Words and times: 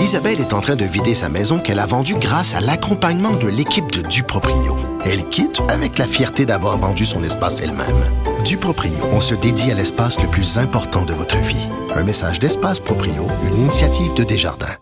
Isabelle 0.00 0.40
est 0.40 0.54
en 0.54 0.62
train 0.62 0.76
de 0.76 0.84
vider 0.84 1.14
sa 1.14 1.28
maison 1.28 1.58
qu'elle 1.58 1.78
a 1.78 1.84
vendue 1.84 2.14
grâce 2.14 2.54
à 2.54 2.60
l'accompagnement 2.60 3.32
de 3.32 3.48
l'équipe 3.48 3.92
de 3.92 4.00
Duproprio. 4.00 4.74
Elle 5.04 5.28
quitte 5.28 5.60
avec 5.68 5.98
la 5.98 6.06
fierté 6.06 6.46
d'avoir 6.46 6.78
vendu 6.78 7.04
son 7.04 7.22
espace 7.22 7.60
elle-même. 7.60 8.02
Duproprio, 8.42 8.92
on 9.12 9.20
se 9.20 9.34
dédie 9.34 9.70
à 9.70 9.74
l'espace 9.74 10.18
le 10.20 10.28
plus 10.28 10.56
important 10.56 11.04
de 11.04 11.12
votre 11.12 11.36
vie. 11.36 11.68
Un 11.94 12.02
message 12.02 12.38
d'Espace 12.38 12.80
Proprio, 12.80 13.26
une 13.44 13.58
initiative 13.58 14.14
de 14.14 14.24
Desjardins. 14.24 14.76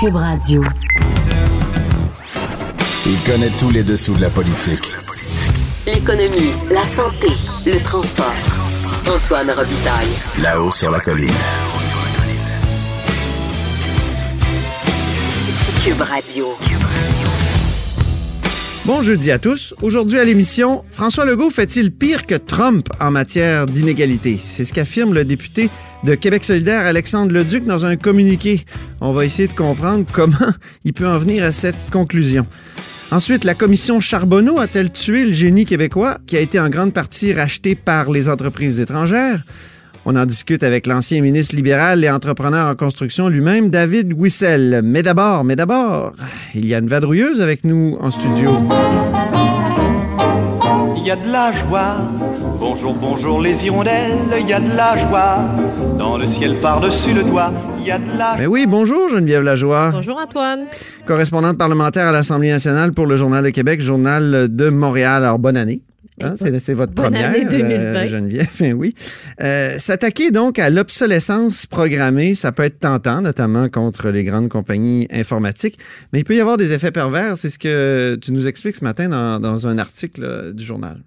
Cube 0.00 0.16
Radio. 0.16 0.64
Il 3.06 3.20
connaît 3.20 3.52
tous 3.58 3.70
les 3.70 3.84
dessous 3.84 4.14
de 4.14 4.20
la 4.20 4.30
politique. 4.30 4.92
L'économie, 5.86 6.52
la 6.70 6.84
santé, 6.84 7.28
le 7.64 7.80
transport. 7.82 8.26
Antoine 9.08 9.50
Robitaille. 9.50 10.18
Là-haut 10.42 10.72
sur 10.72 10.90
la 10.90 11.00
colline. 11.00 11.32
Cube 15.84 16.00
Radio. 16.00 16.46
Bon 18.84 19.02
jeudi 19.02 19.30
à 19.30 19.38
tous. 19.38 19.74
Aujourd'hui 19.82 20.18
à 20.18 20.24
l'émission, 20.24 20.84
François 20.90 21.24
Legault 21.24 21.50
fait-il 21.50 21.92
pire 21.92 22.26
que 22.26 22.34
Trump 22.34 22.88
en 23.00 23.10
matière 23.10 23.66
d'inégalité? 23.66 24.40
C'est 24.44 24.64
ce 24.64 24.72
qu'affirme 24.72 25.14
le 25.14 25.24
député 25.24 25.70
de 26.04 26.14
Québec 26.14 26.44
solidaire 26.44 26.86
Alexandre 26.86 27.32
Leduc 27.32 27.64
dans 27.64 27.84
un 27.84 27.96
communiqué. 27.96 28.64
On 29.00 29.12
va 29.12 29.24
essayer 29.24 29.46
de 29.46 29.52
comprendre 29.52 30.04
comment 30.12 30.36
il 30.84 30.94
peut 30.94 31.06
en 31.06 31.18
venir 31.18 31.44
à 31.44 31.52
cette 31.52 31.90
conclusion. 31.92 32.46
Ensuite, 33.10 33.44
la 33.44 33.54
commission 33.54 34.00
Charbonneau 34.00 34.58
a-t-elle 34.58 34.90
tué 34.90 35.24
le 35.24 35.32
génie 35.32 35.64
québécois 35.64 36.18
qui 36.26 36.36
a 36.36 36.40
été 36.40 36.58
en 36.58 36.68
grande 36.68 36.92
partie 36.92 37.32
racheté 37.32 37.74
par 37.74 38.10
les 38.10 38.28
entreprises 38.28 38.80
étrangères? 38.80 39.42
On 40.10 40.16
en 40.16 40.24
discute 40.24 40.62
avec 40.62 40.86
l'ancien 40.86 41.20
ministre 41.20 41.54
libéral 41.54 42.02
et 42.02 42.08
entrepreneur 42.08 42.70
en 42.70 42.74
construction 42.74 43.28
lui-même, 43.28 43.68
David 43.68 44.14
Wissel. 44.14 44.80
Mais 44.82 45.02
d'abord, 45.02 45.44
mais 45.44 45.54
d'abord, 45.54 46.14
il 46.54 46.66
y 46.66 46.74
a 46.74 46.78
une 46.78 46.86
vadrouilleuse 46.86 47.42
avec 47.42 47.62
nous 47.62 47.98
en 48.00 48.10
studio. 48.10 48.52
Il 50.96 51.02
y 51.04 51.10
a 51.10 51.16
de 51.16 51.30
la 51.30 51.52
joie. 51.52 51.96
Bonjour, 52.58 52.94
bonjour 52.94 53.42
les 53.42 53.62
hirondelles. 53.62 54.16
Il 54.40 54.48
y 54.48 54.54
a 54.54 54.60
de 54.60 54.74
la 54.74 54.96
joie. 54.96 55.44
Dans 55.98 56.16
le 56.16 56.26
ciel 56.26 56.58
par-dessus 56.62 57.12
le 57.12 57.24
toit. 57.24 57.52
Il 57.78 57.84
y 57.84 57.90
a 57.90 57.98
de 57.98 58.16
la 58.16 58.34
Mais 58.38 58.46
oui, 58.46 58.64
bonjour 58.66 59.10
Geneviève 59.10 59.42
Lajoie, 59.42 59.90
Bonjour 59.92 60.18
Antoine. 60.18 60.60
correspondante 61.04 61.58
parlementaire 61.58 62.06
à 62.06 62.12
l'Assemblée 62.12 62.48
nationale 62.48 62.94
pour 62.94 63.04
le 63.04 63.18
Journal 63.18 63.44
de 63.44 63.50
Québec, 63.50 63.82
Journal 63.82 64.48
de 64.48 64.70
Montréal. 64.70 65.24
Alors, 65.24 65.38
bonne 65.38 65.58
année. 65.58 65.82
Hein, 66.20 66.34
c'est, 66.36 66.74
votre 66.74 66.92
bonne 66.92 67.06
première, 67.06 67.30
année 67.30 67.44
2020. 67.44 68.04
Geneviève, 68.06 68.48
Ben 68.60 68.74
oui. 68.78 68.94
Euh, 69.42 69.78
s'attaquer 69.78 70.30
donc 70.30 70.58
à 70.58 70.70
l'obsolescence 70.70 71.66
programmée, 71.66 72.34
ça 72.34 72.52
peut 72.52 72.64
être 72.64 72.80
tentant, 72.80 73.20
notamment 73.20 73.68
contre 73.68 74.10
les 74.10 74.24
grandes 74.24 74.48
compagnies 74.48 75.06
informatiques, 75.10 75.78
mais 76.12 76.20
il 76.20 76.24
peut 76.24 76.34
y 76.36 76.40
avoir 76.40 76.56
des 76.56 76.72
effets 76.72 76.90
pervers. 76.92 77.36
C'est 77.36 77.50
ce 77.50 77.58
que 77.58 78.16
tu 78.20 78.32
nous 78.32 78.46
expliques 78.48 78.76
ce 78.76 78.84
matin 78.84 79.08
dans, 79.08 79.40
dans 79.40 79.66
un 79.68 79.78
article 79.78 80.22
euh, 80.24 80.52
du 80.52 80.64
journal. 80.64 81.02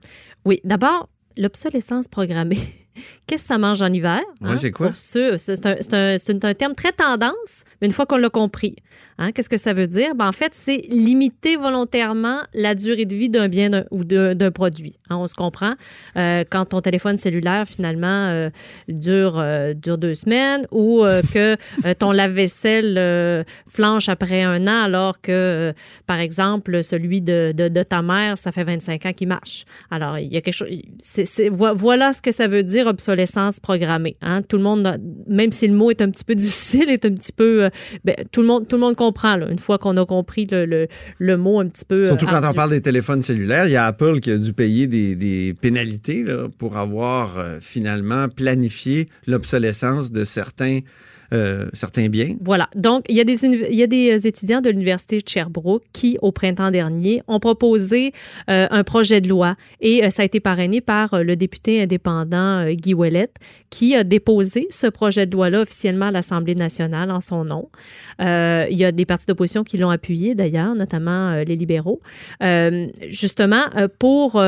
Oui, 0.45 0.59
d'abord, 0.64 1.09
l'obsolescence 1.38 2.08
programmée. 2.08 2.58
Qu'est-ce 3.28 3.44
que 3.44 3.48
ça 3.48 3.58
mange 3.58 3.81
en 3.81 3.92
hiver? 3.92 4.20
Ouais, 4.42 4.58
c'est 4.59 4.72
quoi? 4.72 4.92
C'est 4.96 5.31
un, 5.34 5.38
c'est 5.38 5.66
un- 5.94 6.18
c'est 6.18 6.30
un- 6.46 6.50
un 6.50 6.53
terme 6.53 6.75
très 6.75 6.92
tendance, 6.92 7.64
mais 7.82 7.88
une 7.88 7.94
fois 7.94 8.06
qu'on 8.06 8.18
l'a 8.18 8.30
compris, 8.30 8.76
hein, 9.18 9.32
qu'est-ce 9.32 9.50
que 9.50 9.58
ça 9.58 9.74
veut 9.74 9.88
dire? 9.88 10.14
Ben, 10.16 10.28
en 10.28 10.32
fait, 10.32 10.54
c'est 10.54 10.84
limiter 10.90 11.56
volontairement 11.56 12.42
la 12.54 12.76
durée 12.76 13.06
de 13.06 13.16
vie 13.16 13.30
d'un 13.30 13.48
bien 13.48 13.86
ou 13.90 14.04
d'un 14.04 14.52
produit. 14.52 14.98
Hein, 15.10 15.18
on 15.18 15.28
se 15.28 15.34
comprend? 15.34 15.74
Euh, 16.18 16.44
quand 16.50 16.66
ton 16.66 16.82
téléphone 16.82 17.18
cellulaire, 17.18 17.66
finalement, 17.68 18.28
euh, 18.28 18.50
dure, 18.88 19.40
euh, 19.40 19.74
dure 19.74 19.98
deux 19.98 20.14
semaines 20.14 20.68
ou 20.72 21.04
que 21.34 21.56
ton 21.94 22.12
lave-vaisselle 22.12 23.46
flanche 23.68 24.09
après 24.09 24.44
un 24.44 24.68
an 24.68 24.84
alors 24.84 25.22
que, 25.22 25.74
par 26.06 26.20
exemple, 26.20 26.84
celui 26.84 27.22
de, 27.22 27.52
ta 27.84 28.02
mère, 28.02 28.38
ça 28.38 28.52
fait 28.52 28.64
25 28.64 29.06
ans 29.06 29.14
qu'il 29.14 29.28
marche. 29.28 29.66
Alors, 29.90 30.19
il 30.19 30.31
y 30.31 30.38
a 30.38 30.42
quelque 30.42 30.53
chose. 30.53 30.69
voilà 31.50 32.13
ce 32.13 32.22
que 32.22 32.31
ça 32.31 32.48
veut 32.48 32.63
dire 32.63 32.88
obsolescence 32.88 33.59
programmée. 33.59 34.16
hein. 34.22 34.42
Tout 34.44 34.58
le 34.58 34.63
monde, 34.63 35.00
même 35.28 35.52
si 35.52 35.68
le 35.68 35.74
mot 35.74 35.90
est 35.90 36.02
un 36.02 36.09
petit 36.09 36.24
peu 36.24 36.36
difficile, 36.42 36.90
est 36.90 37.06
un 37.06 37.13
petit 37.13 37.31
peu. 37.31 37.71
Ben, 38.06 38.16
tout, 38.32 38.42
le 38.42 38.48
monde, 38.48 38.68
tout 38.68 38.76
le 38.76 38.82
monde 38.82 38.96
comprend, 38.96 39.36
là, 39.36 39.48
une 39.50 39.59
fois 39.59 39.78
qu'on 39.78 39.98
a 39.98 40.06
compris 40.06 40.48
le, 40.52 40.66
le- 40.66 40.88
le 41.20 41.38
mot 41.38 41.59
un 41.59 41.68
petit 41.68 41.86
peu. 41.86 42.04
euh, 42.04 42.08
Surtout 42.08 42.26
quand 42.28 42.42
on 42.50 42.54
parle 42.54 42.72
des 42.72 42.82
téléphones 42.82 43.22
cellulaires, 43.22 43.66
il 43.68 43.72
y 43.72 43.76
a 43.76 43.86
Apple 43.86 44.20
qui 44.20 44.32
a 44.32 44.38
dû 44.38 44.54
payer 44.54 44.88
des, 44.88 45.16
des 45.16 45.54
pénalités 45.59 46.24
là, 46.24 46.48
pour 46.58 46.78
avoir 46.78 47.38
euh, 47.38 47.58
finalement 47.62 48.28
planifié 48.30 49.08
l'obsolescence 49.28 50.12
de 50.12 50.24
certains, 50.24 50.80
euh, 51.34 51.68
certains 51.74 52.09
biens. 52.09 52.36
Voilà. 52.42 52.69
Donc, 52.75 53.06
il 53.09 53.16
y 53.16 53.22
a 53.22 53.24
des, 53.24 53.46
il 53.46 53.75
y 53.75 53.84
a 53.84 53.88
des 53.88 54.12
euh, 54.12 54.28
étudiants 54.28 54.62
de 54.62 54.69
l'Université 54.69 55.18
de 55.18 55.28
Sherbrooke 55.28 55.84
qui, 55.94 56.18
au 56.22 56.31
printemps 56.31 56.72
dernier, 56.72 57.22
ont 57.28 57.40
proposé 57.40 58.12
euh, 58.50 58.68
un 58.69 58.84
projet 58.84 59.22
de 59.22 59.30
loi 59.30 59.56
et 59.80 60.09
ça 60.09 60.24
a 60.24 60.25
été 60.25 60.40
parrainé 60.40 60.81
par 60.81 61.24
le 61.24 61.36
député 61.36 61.81
indépendant 61.81 62.69
Guy 62.72 62.94
Ouellette 62.94 63.36
qui 63.69 63.96
a 63.96 64.03
déposé 64.03 64.68
ce 64.69 64.88
projet 64.88 65.25
de 65.25 65.31
loi-là 65.31 65.62
officiellement 65.62 66.08
à 66.08 66.12
l'Assemblée 66.12 66.56
nationale 66.56 67.12
en 67.12 67.22
son 67.22 67.46
nom. 67.46 67.69
Il 68.19 68.78
y 68.78 68.84
a 68.84 68.92
des 68.92 69.06
partis 69.06 69.25
d'opposition 69.25 69.63
qui 69.63 69.78
l'ont 69.78 69.90
appuyé 69.90 70.36
d'ailleurs, 70.36 70.75
notamment 70.75 71.36
les 71.48 71.56
libéraux, 71.56 72.02
justement 73.08 73.63
pour 73.98 74.42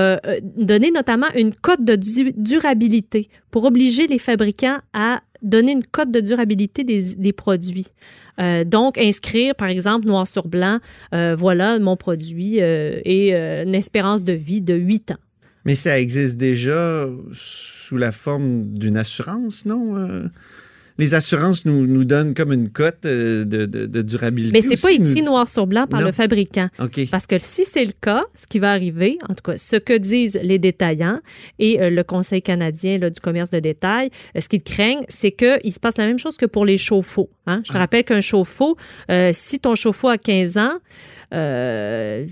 donner 0.44 0.92
notamment 0.92 1.28
une 1.36 1.54
cote 1.54 1.84
de 1.84 1.96
du- 1.96 2.34
durabilité, 2.36 3.30
pour 3.52 3.64
obliger 3.66 4.08
les 4.08 4.20
fabricants 4.20 4.80
à 4.94 5.22
donner 5.44 5.74
une 5.74 5.86
cote 5.86 6.10
de 6.10 6.20
durabilité 6.20 6.84
des, 6.84 7.34
produits. 7.34 7.88
Euh, 8.40 8.64
donc, 8.64 8.98
inscrire, 8.98 9.56
par 9.56 9.68
exemple, 9.68 10.08
noir 10.08 10.26
sur 10.26 10.48
blanc, 10.48 10.80
euh, 11.14 11.36
voilà, 11.38 11.78
mon 11.80 11.98
produit 11.98 12.62
euh, 12.62 13.00
et 13.06 13.34
une 13.34 13.76
espérance 13.76 14.24
de 14.24 14.34
vie 14.34 14.62
de 14.62 14.74
8 14.74 15.12
ans. 15.12 15.18
Mais 15.66 15.76
ça 15.76 16.00
existe 16.00 16.38
déjà 16.38 17.08
sous 17.32 17.98
la 17.98 18.12
forme 18.12 18.74
d'une 18.74 18.98
assurance, 18.98 19.66
non? 19.66 20.28
Les 20.98 21.14
assurances 21.16 21.66
nous, 21.66 21.88
nous 21.88 22.06
donnent 22.06 22.34
comme 22.36 22.54
une 22.54 22.70
cote 22.70 23.06
euh, 23.06 23.46
de, 23.46 23.66
de- 23.66 23.86
de 23.88 24.02
durabilité. 24.04 24.52
Mais 24.54 24.76
c'est 24.76 24.82
pas 24.82 24.94
nous 24.98 25.10
écrit 25.10 25.24
noir 25.24 25.48
sur 25.48 25.66
blanc 25.66 25.88
par 25.88 26.02
Non. 26.02 26.06
le 26.08 26.12
fabricant. 26.12 26.68
OK. 26.80 27.10
Parce 27.10 27.26
que 27.26 27.40
si 27.40 27.66
c'est 27.66 27.84
le 27.86 27.94
cas, 28.00 28.24
ce 28.36 28.46
qui 28.48 28.60
va 28.60 28.72
arriver, 28.72 29.18
en 29.30 29.34
tout 29.34 29.44
cas, 29.52 29.58
ce 29.58 29.76
que 29.76 29.98
disent 29.98 30.40
les 30.44 30.60
détaillants 30.60 31.20
et 31.60 31.82
euh, 31.82 31.90
le 31.90 32.04
Conseil 32.04 32.42
canadien 32.42 32.98
là, 33.00 33.10
du 33.10 33.20
commerce 33.20 33.50
de 33.50 33.60
détail, 33.60 34.10
euh, 34.38 34.40
ce 34.42 34.48
qu'ils 34.50 34.62
craignent, 34.64 35.04
c'est 35.08 35.32
qu'il 35.32 35.72
se 35.74 35.80
passe 35.80 35.98
la 35.98 36.06
même 36.06 36.20
chose 36.20 36.38
que 36.38 36.46
pour 36.46 36.66
les 36.66 36.78
chauffe-eau. 36.78 37.30
hein. 37.48 37.62
Je 37.66 37.72
te 37.72 37.78
rappelle 37.78 38.04
qu'un 38.04 38.22
chauffe-eau, 38.22 38.78
euh, 39.10 39.32
si 39.34 39.60
ton 39.60 39.74
chauffe-eau 39.76 40.10
a 40.10 40.18
15 40.20 40.58
ans, 40.58 40.74
euh, 41.34 42.26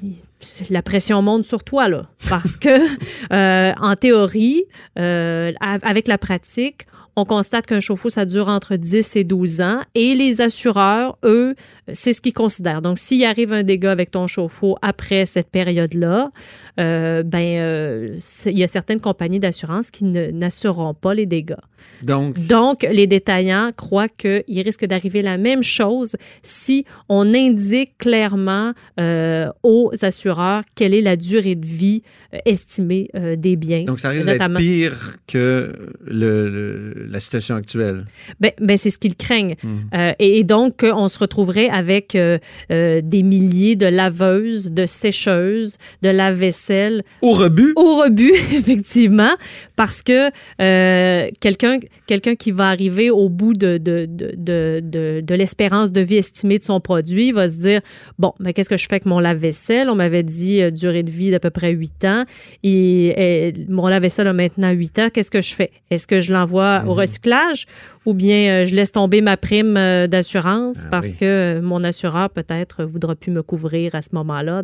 la 0.70 0.82
pression 0.84 1.22
monte 1.22 1.44
sur 1.44 1.64
toi, 1.64 1.88
là. 1.90 2.10
Parce 2.30 2.58
que, 2.58 2.70
euh, 3.34 3.74
en 3.82 3.96
théorie, 3.96 4.64
euh, 5.00 5.52
avec 5.60 6.08
la 6.08 6.18
pratique, 6.20 6.86
on 7.16 7.26
constate 7.26 7.66
qu'un 7.68 7.80
chauffe-eau, 7.82 8.10
ça 8.10 8.26
dure 8.26 8.48
entre 8.48 8.76
10 8.78 9.16
et 9.18 9.24
12 9.24 9.62
ans. 9.62 9.82
Et 9.96 10.16
les 10.16 10.40
assureurs, 10.42 11.18
eux, 11.24 11.56
c'est 11.94 12.14
ce 12.14 12.22
qu'ils 12.22 12.34
considèrent. 12.34 12.82
Donc, 12.82 13.00
s'il 13.00 13.24
arrive 13.26 13.52
un 13.54 13.64
dégât 13.64 13.92
avec 13.92 14.12
ton 14.12 14.28
chauffe-eau 14.28 14.78
après 14.82 15.26
cette 15.26 15.50
période-là, 15.50 16.32
euh, 16.80 17.24
ben, 17.24 17.60
euh, 17.60 18.18
il 18.46 18.58
y 18.58 18.64
a 18.64 18.68
certaines 18.68 19.02
compagnies 19.02 19.40
d'assurance 19.40 19.92
qui 19.92 20.06
n'assureront 20.06 20.94
pas 20.94 21.14
les 21.14 21.26
dégâts. 21.26 21.56
Donc, 22.04 22.40
Donc, 22.48 22.88
les 22.90 23.08
détaillants 23.08 23.70
croient 23.76 24.08
qu'il 24.08 24.62
risque 24.62 24.86
d'arriver 24.86 25.22
la 25.22 25.38
même 25.38 25.64
chose 25.64 26.16
si 26.44 26.86
on 27.10 27.34
indique 27.34 27.98
clairement 27.98 28.74
euh, 29.00 29.48
aux 29.64 29.92
assureurs 30.02 30.62
quelle 30.76 30.94
est 30.94 31.02
la 31.02 31.16
durée 31.16 31.56
de 31.56 31.66
vie 31.66 32.04
estimée 32.46 33.10
des 33.38 33.56
biens. 33.58 33.84
donc 33.84 34.00
ça 34.00 34.10
risque 34.10 34.28
d'être 34.28 34.58
pire 34.58 35.18
que 35.28 35.74
le- 36.06 36.50
le- 36.50 37.01
la 37.10 37.20
situation 37.20 37.56
actuelle? 37.56 38.06
Ben, 38.40 38.52
ben, 38.60 38.78
c'est 38.78 38.90
ce 38.90 38.98
qu'ils 38.98 39.16
craignent. 39.16 39.56
Hmm. 39.64 39.78
Euh, 39.94 40.14
et, 40.20 40.40
et 40.40 40.44
donc, 40.44 40.84
on 40.84 41.08
se 41.08 41.20
retrouverait 41.20 41.70
avec 41.70 42.16
euh, 42.16 42.38
euh, 42.72 43.02
des 43.04 43.24
milliers 43.24 43.76
de 43.76 43.86
laveuses, 43.86 44.72
de 44.72 44.86
sécheuses, 44.86 45.78
de 46.02 46.10
lave-vaisselle 46.10 47.04
Au 47.22 47.32
rebut, 47.34 47.74
au 47.76 48.02
rebut, 48.02 48.34
effectivement, 48.54 49.32
parce 49.76 50.02
que 50.02 50.30
euh, 50.62 51.30
quelqu'un 51.40 51.78
quelqu'un 52.08 52.36
qui 52.36 52.52
va 52.52 52.68
arriver 52.68 53.10
au 53.10 53.30
bout 53.30 53.54
de, 53.54 53.78
de, 53.78 54.06
de, 54.06 54.82
de, 54.84 55.22
de- 55.22 55.36
l'espérance 55.36 55.94
de 55.94 56.02
vie 56.02 56.18
estimée 56.18 56.58
de 56.58 56.64
son 56.64 56.82
produit 56.82 57.32
va 57.32 57.48
se 57.48 57.56
dire, 57.56 57.80
bon, 58.20 58.34
mais 58.40 58.52
qu'est-ce 58.54 58.68
que 58.70 58.76
je 58.76 58.86
fais 58.86 58.96
avec 58.96 59.06
mon 59.06 59.20
lave-vaisselle? 59.20 59.90
On 59.90 59.96
m'avait 59.96 60.24
dit 60.24 60.62
euh, 60.62 60.72
durée 60.72 61.04
de 61.04 61.10
vie 61.10 61.32
d'à 61.32 61.40
peu 61.40 61.50
près 61.52 61.72
8 61.72 62.06
ans 62.06 62.26
et, 62.64 63.48
et 63.48 63.54
mon 63.70 63.88
lave-vaisselle 63.88 64.28
a 64.28 64.34
maintenant 64.34 64.72
8 64.72 65.00
ans. 65.00 65.08
Qu'est-ce 65.14 65.32
que 65.32 65.42
je 65.42 65.54
fais? 65.54 65.72
Est-ce 65.90 66.06
que 66.06 66.20
je 66.20 66.34
l'envoie 66.34 66.84
au 66.92 66.94
recyclage 66.96 67.66
ou 68.06 68.14
bien 68.14 68.62
euh, 68.62 68.66
je 68.66 68.76
laisse 68.76 68.92
tomber 68.92 69.22
ma 69.22 69.38
prime 69.38 69.76
euh, 69.78 70.08
d'assurance 70.08 70.80
Ah 70.86 70.88
parce 70.92 71.08
oui. 71.08 71.16
que 71.18 71.26
euh, 71.26 71.62
mon 71.62 71.84
assureur 71.84 72.30
peut-être 72.30 72.84
voudra 72.84 73.16
plus 73.16 73.32
me 73.32 73.42
couvrir 73.44 73.96
à 73.96 74.02
ce 74.02 74.10
moment-là. 74.14 74.62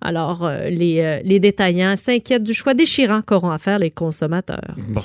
Alors, 0.00 0.50
les, 0.68 1.20
les 1.24 1.40
détaillants 1.40 1.96
s'inquiètent 1.96 2.42
du 2.44 2.54
choix 2.54 2.74
déchirant 2.74 3.22
qu'auront 3.22 3.50
à 3.50 3.58
faire 3.58 3.78
les 3.78 3.90
consommateurs. 3.90 4.74
Bon, 4.88 5.02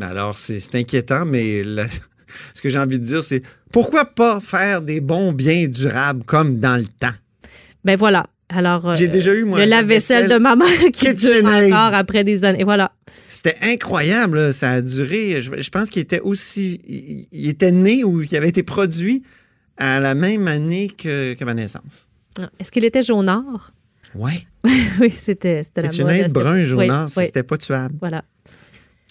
alors 0.00 0.36
c'est 0.36 0.60
c'est 0.60 0.74
inquiétant, 0.76 1.24
mais 1.24 1.62
la- 1.64 1.86
ce 2.54 2.60
que 2.62 2.68
j'ai 2.68 2.78
envie 2.78 2.98
de 2.98 3.04
dire, 3.04 3.22
c'est 3.22 3.42
pourquoi 3.72 4.04
pas 4.04 4.40
faire 4.40 4.82
des 4.82 5.00
bons 5.00 5.32
biens 5.32 5.68
durables 5.68 6.24
comme 6.24 6.58
dans 6.60 6.76
le 6.76 6.86
temps? 6.86 7.14
Ben 7.84 7.96
voilà. 7.96 8.26
Alors, 8.48 8.94
J'ai 8.94 9.08
déjà 9.08 9.34
eu, 9.34 9.44
moi, 9.44 9.58
le 9.58 9.64
lave-vaisselle 9.64 10.28
de 10.28 10.38
ma 10.38 10.54
mère 10.54 10.68
qui 10.92 11.12
dure 11.12 11.44
encore 11.44 11.94
après 11.94 12.22
des 12.22 12.44
années. 12.44 12.62
Voilà. 12.64 12.92
C'était 13.28 13.56
incroyable. 13.60 14.38
là. 14.38 14.52
Ça 14.52 14.70
a 14.72 14.80
duré. 14.80 15.42
Je, 15.42 15.50
je 15.60 15.70
pense 15.70 15.90
qu'il 15.90 16.02
était 16.02 16.20
aussi. 16.20 16.80
Il, 16.86 17.26
il 17.32 17.48
était 17.48 17.72
né 17.72 18.04
ou 18.04 18.22
il 18.22 18.36
avait 18.36 18.48
été 18.48 18.62
produit 18.62 19.22
à 19.76 19.98
la 20.00 20.14
même 20.14 20.46
année 20.46 20.88
que, 20.96 21.34
que 21.34 21.44
ma 21.44 21.54
naissance. 21.54 22.06
Ah, 22.40 22.48
Est-ce 22.60 22.70
qu'il 22.70 22.84
était 22.84 23.02
jaunard? 23.02 23.72
Ouais. 24.14 24.44
oui, 25.00 25.10
c'était 25.10 25.62
la 25.76 25.92
une 25.92 26.04
mode. 26.22 26.32
brun 26.32 26.64
jaunard, 26.64 27.08
Oui, 27.16 27.24
c'était 27.26 27.42
pas 27.42 27.56
tuable. 27.58 27.96
Voilà. 28.00 28.24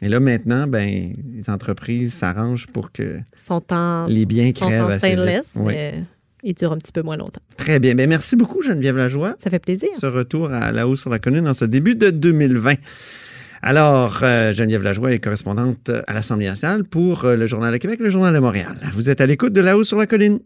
Et 0.01 0.09
là, 0.09 0.19
maintenant, 0.19 0.65
ben, 0.67 1.13
les 1.33 1.49
entreprises 1.49 2.13
s'arrangent 2.13 2.67
pour 2.67 2.91
que 2.91 3.17
Ils 3.19 3.39
sont 3.39 3.63
en, 3.73 4.05
les 4.07 4.25
biens 4.25 4.51
crèvent 4.51 4.85
en 4.85 4.89
assez 4.89 5.09
vite. 5.09 5.19
stainless, 5.19 5.51
Oui. 5.57 5.73
mais 5.73 6.03
ils 6.45 6.53
durent 6.53 6.71
un 6.71 6.77
petit 6.77 6.91
peu 6.91 7.01
moins 7.01 7.17
longtemps. 7.17 7.41
Très 7.57 7.79
bien. 7.79 7.95
Ben, 7.95 8.07
merci 8.07 8.35
beaucoup, 8.35 8.61
Geneviève 8.61 8.95
Lajoie. 8.95 9.35
Ça 9.37 9.49
fait 9.49 9.59
plaisir. 9.59 9.89
Ce 9.99 10.05
retour 10.05 10.51
à 10.51 10.71
la 10.71 10.87
hausse 10.87 11.01
sur 11.01 11.09
la 11.09 11.19
colline 11.19 11.47
en 11.47 11.53
ce 11.53 11.65
début 11.65 11.95
de 11.95 12.11
2020. 12.11 12.75
Alors, 13.61 14.19
euh, 14.21 14.53
Geneviève 14.53 14.83
Lajoie 14.83 15.11
est 15.11 15.19
correspondante 15.19 15.89
à 16.07 16.13
l'Assemblée 16.13 16.45
nationale 16.45 16.83
pour 16.83 17.25
euh, 17.25 17.35
le 17.35 17.47
Journal 17.47 17.73
de 17.73 17.77
Québec, 17.77 17.99
le 17.99 18.11
Journal 18.11 18.33
de 18.33 18.39
Montréal. 18.39 18.77
Vous 18.93 19.09
êtes 19.09 19.21
à 19.21 19.25
l'écoute 19.25 19.53
de 19.53 19.61
la 19.61 19.75
hausse 19.75 19.87
sur 19.87 19.97
la 19.97 20.05
colline. 20.05 20.39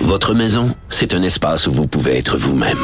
Votre 0.00 0.34
maison, 0.34 0.74
c'est 0.88 1.14
un 1.14 1.22
espace 1.22 1.66
où 1.66 1.72
vous 1.72 1.88
pouvez 1.88 2.16
être 2.16 2.38
vous-même. 2.38 2.78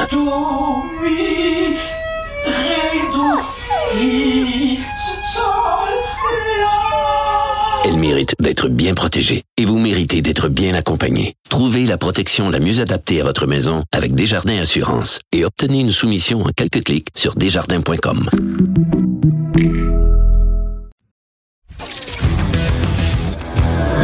Mérite 8.03 8.35
d'être 8.41 8.69
bien 8.69 8.95
protégée 8.95 9.45
et 9.57 9.65
vous 9.65 9.79
méritez 9.79 10.23
d'être 10.23 10.49
bien 10.49 10.75
accompagné. 10.75 11.35
Trouvez 11.49 11.87
la 11.87 11.99
protection 11.99 12.51
la 12.51 12.59
mieux 12.59 12.81
adaptée 12.81 13.21
à 13.21 13.25
votre 13.25 13.47
maison 13.47 13.85
avec 13.93 14.17
Desjardins 14.17 14.59
Assurance 14.59 15.21
et 15.31 15.45
obtenez 15.45 15.81
une 15.81 15.93
soumission 15.93 16.43
en 16.43 16.49
quelques 16.49 16.83
clics 16.83 17.07
sur 17.15 17.37
desjardins.com. 17.37 18.29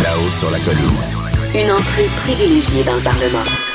Là-haut 0.05 0.31
sur 0.39 0.51
la 0.53 0.61
colline. 0.61 1.01
Une 1.57 1.73
entrée 1.73 2.09
privilégiée 2.23 2.85
dans 2.85 2.95
le 2.95 3.03
Parlement. 3.03 3.68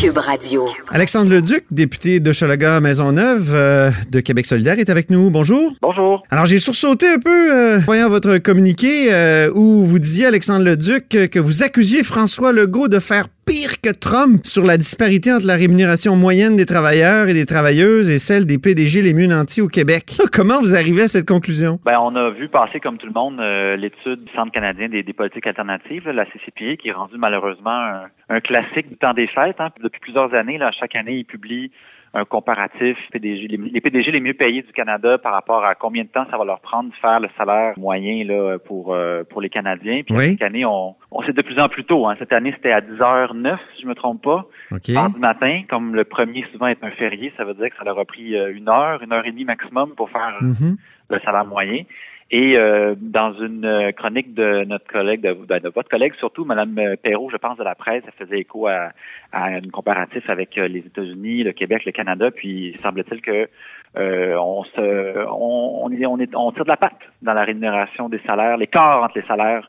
Cube 0.00 0.18
Radio. 0.18 0.68
Alexandre 0.90 1.28
Leduc, 1.28 1.64
député 1.72 2.20
de 2.20 2.30
Chalaga 2.30 2.78
Maisonneuve 2.78 3.52
euh, 3.52 3.90
de 4.12 4.20
Québec 4.20 4.46
solidaire, 4.46 4.78
est 4.78 4.90
avec 4.90 5.10
nous. 5.10 5.28
Bonjour. 5.28 5.72
Bonjour. 5.82 6.22
Alors, 6.30 6.46
j'ai 6.46 6.60
sursauté 6.60 7.08
un 7.08 7.18
peu, 7.18 7.52
euh, 7.52 7.78
voyant 7.78 8.08
votre 8.08 8.38
communiqué 8.38 9.12
euh, 9.12 9.50
où 9.52 9.84
vous 9.84 9.98
disiez, 9.98 10.26
Alexandre 10.26 10.64
Leduc, 10.64 11.08
que, 11.08 11.26
que 11.26 11.40
vous 11.40 11.64
accusiez 11.64 12.04
François 12.04 12.52
Legault 12.52 12.86
de 12.86 13.00
faire 13.00 13.26
pire 13.48 13.80
que 13.80 13.88
Trump 13.88 14.44
sur 14.44 14.62
la 14.62 14.76
disparité 14.76 15.32
entre 15.32 15.46
la 15.46 15.56
rémunération 15.56 16.16
moyenne 16.16 16.54
des 16.56 16.66
travailleurs 16.66 17.28
et 17.28 17.32
des 17.32 17.46
travailleuses 17.46 18.12
et 18.12 18.18
celle 18.18 18.44
des 18.44 18.58
PDG 18.58 19.00
les 19.00 19.14
mieux 19.14 19.26
nantis 19.26 19.62
au 19.62 19.68
Québec. 19.68 20.20
Comment 20.36 20.60
vous 20.60 20.74
arrivez 20.74 21.02
à 21.02 21.08
cette 21.08 21.26
conclusion? 21.26 21.80
Ben, 21.82 21.98
on 21.98 22.14
a 22.14 22.28
vu 22.28 22.50
passer, 22.50 22.78
comme 22.78 22.98
tout 22.98 23.06
le 23.06 23.14
monde, 23.14 23.40
euh, 23.40 23.76
l'étude 23.76 24.24
du 24.24 24.32
Centre 24.34 24.52
canadien 24.52 24.90
des, 24.90 25.02
politiques 25.14 25.46
alternatives, 25.46 26.06
la 26.10 26.26
CCPA, 26.26 26.76
qui 26.76 26.88
est 26.88 26.92
rendue 26.92 27.16
malheureusement 27.16 28.04
un, 28.28 28.40
classique 28.40 28.90
du 28.90 28.98
temps 28.98 29.14
des 29.14 29.28
fêtes. 29.28 29.56
Hein. 29.60 29.70
Puis 29.74 29.82
Depuis 29.82 30.00
plusieurs 30.00 30.34
années, 30.34 30.60
chaque 30.78 30.94
année, 30.94 31.16
ils 31.16 31.24
publient 31.24 31.70
un 32.14 32.24
comparatif 32.24 32.96
PDG, 33.12 33.48
les, 33.48 33.56
les 33.56 33.80
PDG 33.80 34.10
les 34.10 34.20
mieux 34.20 34.34
payés 34.34 34.62
du 34.62 34.72
Canada 34.72 35.18
par 35.18 35.32
rapport 35.32 35.64
à 35.64 35.74
combien 35.74 36.04
de 36.04 36.08
temps 36.08 36.24
ça 36.30 36.38
va 36.38 36.44
leur 36.44 36.60
prendre 36.60 36.90
de 36.90 36.94
faire 36.96 37.20
le 37.20 37.28
salaire 37.36 37.74
moyen 37.78 38.24
là, 38.24 38.58
pour 38.58 38.94
euh, 38.94 39.24
pour 39.24 39.40
les 39.40 39.50
Canadiens. 39.50 40.02
Puis 40.04 40.14
Oui. 40.16 40.30
chaque 40.32 40.42
année, 40.42 40.64
on, 40.64 40.94
on 41.10 41.22
c'est 41.22 41.36
de 41.36 41.42
plus 41.42 41.58
en 41.60 41.68
plus 41.68 41.84
tôt. 41.84 42.06
Hein. 42.06 42.16
Cette 42.18 42.32
année, 42.32 42.52
c'était 42.56 42.72
à 42.72 42.80
10h09, 42.80 43.58
si 43.76 43.82
je 43.82 43.86
me 43.86 43.94
trompe 43.94 44.22
pas. 44.22 44.46
OK. 44.72 44.88
Mardi 44.90 45.18
matin, 45.18 45.62
comme 45.68 45.94
le 45.94 46.04
premier 46.04 46.44
souvent 46.52 46.66
est 46.68 46.82
un 46.82 46.90
férié, 46.92 47.32
ça 47.36 47.44
veut 47.44 47.54
dire 47.54 47.70
que 47.70 47.76
ça 47.76 47.84
leur 47.84 47.98
a 47.98 48.04
pris 48.04 48.34
euh, 48.36 48.52
une 48.54 48.68
heure, 48.68 49.02
une 49.02 49.12
heure 49.12 49.26
et 49.26 49.30
demie 49.30 49.44
maximum 49.44 49.90
pour 49.96 50.10
faire 50.10 50.38
euh, 50.42 50.46
Mhm. 50.46 50.76
le 51.10 51.18
salaire 51.20 51.44
moyen. 51.46 51.82
Et 52.30 52.58
euh, 52.58 52.94
dans 53.00 53.32
une 53.40 53.64
euh, 53.64 53.90
chronique 53.92 54.34
de 54.34 54.64
notre 54.64 54.86
collègue, 54.86 55.22
de, 55.22 55.32
de- 55.32 55.58
de 55.60 55.68
votre 55.70 55.88
collègue 55.88 56.12
surtout, 56.18 56.44
Madame 56.44 56.78
euh, 56.78 56.94
Perrault, 57.02 57.30
je 57.32 57.38
pense 57.38 57.56
de 57.56 57.64
la 57.64 57.74
presse, 57.74 58.02
elle 58.06 58.26
faisait 58.26 58.40
écho 58.40 58.66
à, 58.66 58.90
à 59.32 59.46
un 59.46 59.62
comparatif 59.72 60.28
avec 60.28 60.58
euh, 60.58 60.68
les 60.68 60.80
États-Unis, 60.80 61.42
le 61.42 61.52
Québec, 61.52 61.86
le 61.86 61.92
Canada, 61.92 62.30
puis 62.30 62.76
semble-t-il 62.82 63.22
que 63.22 63.48
euh, 63.96 64.36
on 64.38 64.62
se 64.64 65.26
on, 65.26 65.84
on 65.84 65.90
est, 65.90 66.04
on 66.04 66.18
est 66.20 66.34
on 66.34 66.52
tire 66.52 66.64
de 66.64 66.68
la 66.68 66.76
patte 66.76 67.00
dans 67.22 67.32
la 67.32 67.44
rémunération 67.44 68.10
des 68.10 68.20
salaires, 68.26 68.58
l'écart 68.58 69.02
entre 69.02 69.16
les 69.18 69.26
salaires 69.26 69.66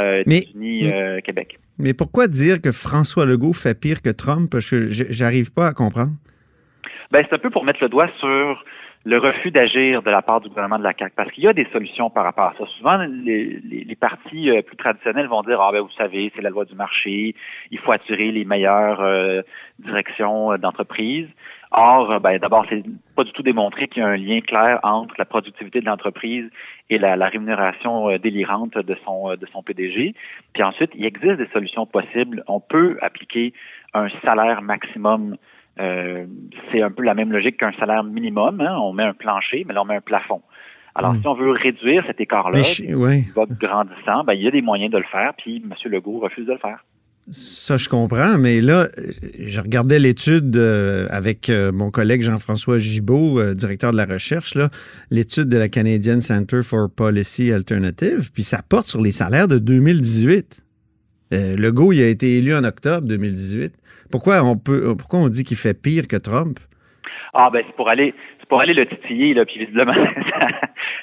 euh, 0.00 0.22
États-Unis 0.26 0.90
euh, 0.90 1.20
Québec. 1.20 1.58
Mais 1.78 1.92
pourquoi 1.92 2.26
dire 2.26 2.62
que 2.62 2.72
François 2.72 3.26
Legault 3.26 3.52
fait 3.52 3.78
pire 3.78 4.00
que 4.00 4.08
Trump? 4.10 4.48
Parce 4.50 4.70
que 4.70 4.88
je- 4.88 5.04
j'arrive 5.10 5.52
pas 5.52 5.66
à 5.66 5.72
comprendre. 5.74 6.12
Ben, 7.10 7.22
c'est 7.28 7.34
un 7.34 7.38
peu 7.38 7.50
pour 7.50 7.64
mettre 7.64 7.82
le 7.82 7.88
doigt 7.90 8.08
sur 8.18 8.64
le 9.04 9.18
refus 9.18 9.50
d'agir 9.50 10.02
de 10.02 10.10
la 10.10 10.22
part 10.22 10.40
du 10.40 10.48
gouvernement 10.48 10.78
de 10.78 10.82
la 10.84 10.92
CAQ, 10.92 11.12
parce 11.16 11.30
qu'il 11.30 11.44
y 11.44 11.48
a 11.48 11.52
des 11.52 11.66
solutions 11.72 12.10
par 12.10 12.24
rapport 12.24 12.46
à 12.46 12.54
ça. 12.58 12.66
Souvent, 12.78 12.96
les, 12.98 13.60
les, 13.64 13.84
les 13.84 13.96
partis 13.96 14.50
euh, 14.50 14.62
plus 14.62 14.76
traditionnels 14.76 15.28
vont 15.28 15.42
dire, 15.42 15.60
ah 15.60 15.70
ben 15.72 15.80
vous 15.80 15.90
savez, 15.96 16.32
c'est 16.34 16.42
la 16.42 16.50
loi 16.50 16.64
du 16.64 16.74
marché, 16.74 17.34
il 17.70 17.78
faut 17.78 17.92
attirer 17.92 18.32
les 18.32 18.44
meilleures 18.44 19.00
euh, 19.00 19.42
directions 19.78 20.52
euh, 20.52 20.58
d'entreprise. 20.58 21.28
Or, 21.70 22.10
euh, 22.10 22.18
ben, 22.18 22.38
d'abord, 22.38 22.66
c'est 22.68 22.82
pas 23.14 23.24
du 23.24 23.32
tout 23.32 23.42
démontré 23.42 23.88
qu'il 23.88 24.02
y 24.02 24.04
a 24.04 24.08
un 24.08 24.16
lien 24.16 24.40
clair 24.40 24.80
entre 24.82 25.14
la 25.16 25.24
productivité 25.24 25.80
de 25.80 25.86
l'entreprise 25.86 26.50
et 26.90 26.98
la, 26.98 27.14
la 27.14 27.28
rémunération 27.28 28.16
délirante 28.18 28.76
de 28.76 28.96
son 29.04 29.36
de 29.36 29.46
son 29.52 29.62
PDG. 29.62 30.14
Puis 30.54 30.62
ensuite, 30.62 30.90
il 30.94 31.04
existe 31.04 31.36
des 31.36 31.48
solutions 31.48 31.86
possibles. 31.86 32.42
On 32.48 32.60
peut 32.60 32.98
appliquer 33.02 33.52
un 33.94 34.08
salaire 34.24 34.62
maximum 34.62 35.36
euh, 35.80 36.26
c'est 36.70 36.82
un 36.82 36.90
peu 36.90 37.02
la 37.02 37.14
même 37.14 37.32
logique 37.32 37.56
qu'un 37.58 37.72
salaire 37.78 38.02
minimum. 38.04 38.60
hein. 38.60 38.76
On 38.82 38.92
met 38.92 39.04
un 39.04 39.14
plancher, 39.14 39.64
mais 39.66 39.74
là, 39.74 39.82
on 39.82 39.84
met 39.84 39.96
un 39.96 40.00
plafond. 40.00 40.42
Alors, 40.94 41.14
Hmm. 41.14 41.20
si 41.20 41.28
on 41.28 41.34
veut 41.34 41.50
réduire 41.52 42.02
cet 42.06 42.20
écart-là, 42.20 42.62
je- 42.62 42.94
ouais. 42.94 43.22
qui 43.22 43.30
va 43.30 43.44
grandissant, 43.48 44.24
ben, 44.24 44.32
il 44.34 44.42
y 44.42 44.48
a 44.48 44.50
des 44.50 44.62
moyens 44.62 44.90
de 44.92 44.98
le 44.98 45.04
faire, 45.04 45.32
puis 45.38 45.62
M. 45.64 45.72
Legault 45.92 46.18
refuse 46.18 46.46
de 46.46 46.52
le 46.52 46.58
faire. 46.58 46.84
Ça, 47.30 47.76
je 47.76 47.90
comprends, 47.90 48.38
mais 48.38 48.62
là, 48.62 48.88
je 49.38 49.60
regardais 49.60 49.98
l'étude 49.98 50.56
euh, 50.56 51.06
avec 51.10 51.50
euh, 51.50 51.70
mon 51.72 51.90
collègue 51.90 52.22
Jean-François 52.22 52.78
Gibault, 52.78 53.38
euh, 53.38 53.54
directeur 53.54 53.92
de 53.92 53.98
la 53.98 54.06
recherche, 54.06 54.54
l'étude 55.10 55.48
de 55.50 55.58
la 55.58 55.68
Canadian 55.68 56.20
Center 56.20 56.62
for 56.62 56.88
Policy 56.90 57.52
Alternative, 57.52 58.30
puis 58.32 58.42
ça 58.42 58.62
porte 58.66 58.86
sur 58.86 59.02
les 59.02 59.12
salaires 59.12 59.46
de 59.46 59.58
2018. 59.58 60.62
Euh, 61.32 61.56
Legault, 61.56 61.92
il 61.92 62.02
a 62.02 62.08
été 62.08 62.38
élu 62.38 62.54
en 62.54 62.64
octobre 62.64 63.06
2018. 63.06 63.72
Pourquoi 64.10 64.42
on 64.42 64.56
peut, 64.56 64.94
pourquoi 64.98 65.20
on 65.20 65.28
dit 65.28 65.44
qu'il 65.44 65.56
fait 65.56 65.74
pire 65.74 66.08
que 66.08 66.16
Trump? 66.16 66.58
Ah, 67.34 67.50
ben, 67.52 67.62
c'est 67.66 67.76
pour 67.76 67.88
aller, 67.88 68.14
c'est 68.40 68.48
pour 68.48 68.60
aller 68.60 68.72
le 68.74 68.86
titiller, 68.86 69.34
là, 69.34 69.44
puis 69.44 69.58
visiblement, 69.58 69.92
ça, 70.30 70.48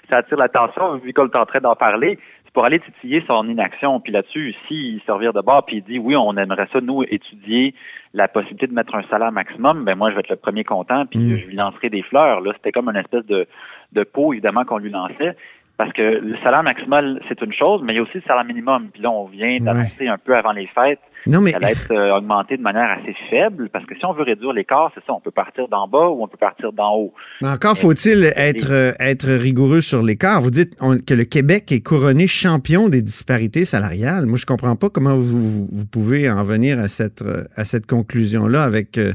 ça 0.09 0.17
attire 0.17 0.37
l'attention, 0.37 0.97
vu 0.97 1.13
qu'on 1.13 1.27
est 1.27 1.35
en 1.35 1.45
train 1.45 1.59
d'en 1.61 1.75
parler. 1.75 2.17
C'est 2.45 2.53
pour 2.53 2.65
aller 2.65 2.79
titiller 2.79 3.23
son 3.27 3.47
inaction. 3.47 3.99
Puis 3.99 4.11
là-dessus, 4.11 4.55
s'il 4.67 4.99
servir 5.05 5.33
de 5.33 5.41
bord, 5.41 5.65
puis 5.65 5.77
il 5.77 5.83
dit, 5.83 5.99
oui, 5.99 6.15
on 6.15 6.35
aimerait 6.37 6.67
ça, 6.73 6.81
nous, 6.81 7.03
étudier 7.03 7.75
la 8.13 8.27
possibilité 8.27 8.65
de 8.67 8.73
mettre 8.73 8.95
un 8.95 9.03
salaire 9.09 9.31
maximum, 9.31 9.83
ben 9.83 9.95
moi, 9.95 10.09
je 10.09 10.15
vais 10.15 10.21
être 10.21 10.29
le 10.29 10.37
premier 10.37 10.63
content, 10.63 11.05
puis 11.05 11.19
Mm. 11.19 11.37
je 11.37 11.45
lui 11.45 11.55
lancerai 11.55 11.89
des 11.89 12.01
fleurs. 12.01 12.41
Là, 12.41 12.53
c'était 12.55 12.71
comme 12.71 12.89
une 12.89 12.95
espèce 12.95 13.25
de, 13.25 13.45
de 13.91 14.03
pot, 14.03 14.33
évidemment, 14.33 14.63
qu'on 14.63 14.77
lui 14.77 14.89
lançait. 14.89 15.35
Parce 15.77 15.91
que 15.91 16.01
le 16.01 16.37
salaire 16.41 16.63
maximal, 16.63 17.19
c'est 17.27 17.41
une 17.41 17.51
chose, 17.51 17.81
mais 17.83 17.91
il 17.93 17.95
y 17.97 17.99
a 17.99 18.03
aussi 18.03 18.15
le 18.15 18.21
salaire 18.25 18.45
minimum. 18.45 18.87
Puis 18.93 19.01
là, 19.01 19.11
on 19.11 19.25
vient 19.25 19.57
d'annoncer 19.59 20.07
un 20.07 20.17
peu 20.17 20.33
avant 20.33 20.53
les 20.53 20.67
fêtes 20.67 20.99
Non, 21.27 21.41
mais 21.41 21.51
qu'elle 21.51 21.65
allait 21.65 21.73
être 21.73 21.91
euh, 21.91 22.15
augmentée 22.15 22.55
de 22.55 22.61
manière 22.61 22.89
assez 22.97 23.13
faible. 23.29 23.67
Parce 23.69 23.85
que 23.85 23.93
si 23.95 24.05
on 24.05 24.13
veut 24.13 24.23
réduire 24.23 24.53
l'écart, 24.53 24.91
c'est 24.95 25.03
ça, 25.05 25.11
on 25.11 25.19
peut 25.19 25.31
partir 25.31 25.67
d'en 25.67 25.85
bas 25.87 26.07
ou 26.07 26.23
on 26.23 26.29
peut 26.29 26.37
partir 26.37 26.71
d'en 26.71 26.95
haut. 26.95 27.13
Mais 27.41 27.49
encore 27.49 27.77
faut-il 27.77 28.31
être, 28.37 28.71
euh, 28.71 28.93
être 29.01 29.27
rigoureux 29.27 29.81
sur 29.81 30.01
l'écart. 30.01 30.39
Vous 30.39 30.49
dites 30.51 30.77
on- 30.79 30.97
que 30.97 31.13
le 31.13 31.25
Québec 31.25 31.69
est 31.73 31.81
couronné 31.81 32.25
champion 32.27 32.87
des 32.87 33.01
disparités 33.01 33.65
salariales. 33.65 34.27
Moi, 34.27 34.37
je 34.37 34.45
comprends 34.45 34.77
pas 34.77 34.89
comment 34.89 35.15
vous, 35.17 35.67
vous 35.69 35.85
pouvez 35.85 36.29
en 36.31 36.43
venir 36.43 36.79
à 36.79 36.87
cette, 36.87 37.21
euh, 37.21 37.43
à 37.57 37.65
cette 37.65 37.85
conclusion-là 37.85 38.63
avec 38.63 38.97
euh, 38.97 39.11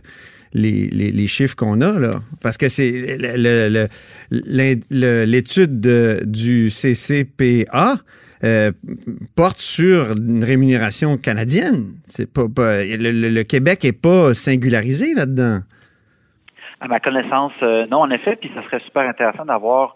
les, 0.53 0.89
les- 0.89 1.13
les 1.13 1.27
chiffres 1.29 1.55
qu'on 1.57 1.81
a. 1.81 1.99
Là. 1.99 2.21
Parce 2.43 2.57
que 2.57 2.69
c'est 2.69 2.91
l'étude 4.31 5.81
de- 5.81 6.21
du 6.25 6.71
CCPA. 6.71 7.99
euh, 8.43 8.73
porte 9.37 9.59
sur 9.59 10.13
une 10.13 10.43
rémunération 10.43 11.19
canadienne. 11.19 11.89
C'est 12.07 12.25
pas, 12.33 12.45
le 12.47 13.43
Québec 13.43 13.85
est 13.85 13.93
pas 13.93 14.33
singularisé 14.33 15.13
là-dedans. 15.15 15.59
À 16.81 16.89
ma 16.89 17.01
connaissance, 17.01 17.53
euh, 17.63 17.85
non, 17.91 17.99
en 17.99 18.09
effet, 18.11 18.37
puis 18.41 18.51
ça 18.55 18.63
serait 18.65 18.81
super 18.87 19.03
intéressant 19.07 19.45
d'avoir 19.45 19.95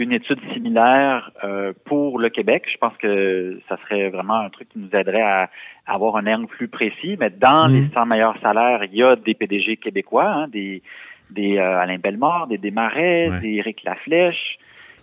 une 0.00 0.12
étude 0.12 0.38
similaire 0.52 1.30
euh, 1.44 1.72
pour 1.84 2.18
le 2.18 2.28
Québec. 2.30 2.64
Je 2.72 2.76
pense 2.78 2.96
que 2.98 3.58
ça 3.68 3.76
serait 3.84 4.08
vraiment 4.10 4.40
un 4.40 4.50
truc 4.50 4.68
qui 4.70 4.78
nous 4.78 4.88
aiderait 4.92 5.20
à, 5.22 5.50
à 5.86 5.94
avoir 5.94 6.16
un 6.16 6.26
angle 6.26 6.46
plus 6.46 6.68
précis. 6.68 7.16
Mais 7.20 7.30
dans 7.30 7.68
Mm. 7.68 7.72
les 7.72 7.84
100 7.94 8.06
meilleurs 8.06 8.40
salaires, 8.40 8.82
il 8.84 8.94
y 8.98 9.02
a 9.02 9.16
des 9.16 9.34
PDG 9.34 9.76
québécois, 9.76 10.26
hein, 10.28 10.48
des, 10.48 10.82
des 11.30 11.58
euh, 11.58 11.78
Alain 11.78 11.98
Bellemare, 11.98 12.46
des 12.48 12.58
Desmarais, 12.58 13.28
Ouais. 13.30 13.40
des 13.40 13.52
Éric 13.54 13.84
Laflèche. 13.84 14.58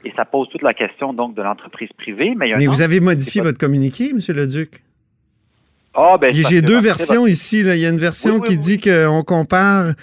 Et 0.06 0.12
ça 0.16 0.26
pose 0.26 0.48
toute 0.50 0.62
la 0.62 0.74
question 0.74 1.14
donc 1.14 1.34
de 1.36 1.42
l'entreprise 1.42 1.90
privée. 1.98 2.34
Mais, 2.36 2.48
il 2.48 2.50
y 2.50 2.54
a 2.54 2.56
un 2.56 2.60
Mais 2.60 2.68
vous 2.68 2.82
avez 2.82 3.00
modifié 3.00 3.42
pas- 3.42 3.48
votre 3.48 3.58
communiqué, 3.58 4.10
M. 4.12 4.20
Leduc? 4.36 4.82
Ah, 5.94 6.16
ben, 6.20 6.32
J'ai 6.32 6.62
deux 6.62 6.80
versions 6.80 7.26
ici. 7.26 7.64
là. 7.64 7.76
Il 7.76 7.82
y 7.82 7.86
a 7.86 7.90
une 7.90 7.98
version 7.98 8.34
Oui, 8.36 8.40
oui, 8.42 8.48
qui 8.50 8.54
oui. 8.56 8.60
dit 8.60 8.78
qu'on 8.80 9.24
compare, 9.24 9.94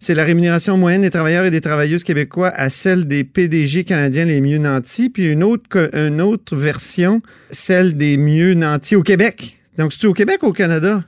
c'est 0.00 0.14
la 0.14 0.24
rémunération 0.24 0.76
moyenne 0.76 1.02
des 1.02 1.10
travailleurs 1.10 1.44
et 1.44 1.50
des 1.50 1.60
travailleuses 1.60 2.02
québécois 2.04 2.48
à 2.54 2.68
celle 2.70 3.06
des 3.06 3.22
PDG 3.22 3.84
canadiens 3.84 4.24
les 4.24 4.40
mieux 4.40 4.58
nantis, 4.58 5.10
puis 5.10 5.26
une 5.30 5.44
autre, 5.44 5.68
co- 5.68 5.94
une 5.96 6.20
autre 6.20 6.56
version, 6.56 7.20
celle 7.50 7.94
des 7.94 8.16
mieux 8.16 8.54
nantis 8.54 8.96
au 8.96 9.02
Québec. 9.02 9.60
Donc, 9.78 9.92
c'est-tu 9.92 10.06
au 10.06 10.12
Québec 10.14 10.42
ou 10.42 10.46
au 10.46 10.52
Canada? 10.52 11.04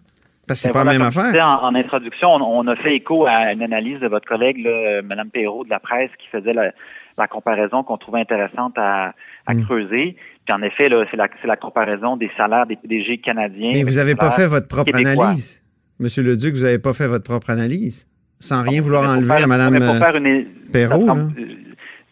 Parce 0.47 0.61
que 0.61 0.63
c'est 0.65 0.69
Ben 0.69 0.73
pas 0.75 0.85
la 0.85 0.93
même 0.93 1.03
affaire. 1.03 1.33
En, 1.47 1.69
en 1.69 1.75
introduction, 1.75 2.29
on, 2.35 2.61
on 2.61 2.67
a 2.69 2.77
fait 2.77 2.97
écho 2.97 3.27
à 3.27 3.53
une 3.53 3.63
analyse 3.63 3.99
de 4.01 4.09
votre 4.09 4.27
collègue, 4.29 4.59
là, 4.63 5.01
Mme 5.03 5.31
Perrault 5.31 5.65
de 5.65 5.71
la 5.71 5.81
presse, 5.81 6.11
qui 6.19 6.27
faisait 6.31 6.53
la, 6.53 6.73
la 7.17 7.27
comparaison 7.29 7.83
qu'on 7.85 7.97
trouvait 7.97 8.21
intéressante 8.21 8.75
à, 8.77 9.15
à 9.47 9.55
Mm. 9.55 9.65
creuser. 9.65 10.17
Puis 10.45 10.53
en 10.55 10.63
effet, 10.63 10.89
c'est 11.11 11.17
la, 11.17 11.29
c'est 11.41 11.47
la 11.49 11.57
comparaison 11.57 12.17
des 12.17 12.31
salaires 12.37 12.67
des 12.67 12.77
PDG 12.77 13.19
canadiens. 13.19 13.71
Mais 13.73 13.85
vous 13.85 13.95
n'avez 13.97 14.15
pas 14.17 14.33
fait 14.33 14.49
votre 14.49 14.69
propre 14.69 14.91
québécois. 14.93 15.27
analyse. 15.29 15.63
Monsieur 16.01 16.23
Leduc, 16.25 16.55
vous 16.57 16.63
n'avez 16.65 16.79
pas 16.81 16.93
fait 16.93 17.07
votre 17.07 17.25
propre 17.25 17.51
analyse. 17.51 18.07
Sans 18.43 18.63
rien 18.63 18.83
vouloir 18.83 19.09
enlever 19.11 19.29
faire- 19.29 19.45
à 19.45 19.47
Mme 19.47 19.75
euh, 19.75 20.19
une- 20.19 20.47
Perrault, 20.73 21.07
ça, 21.07 21.15
là. 21.15 21.27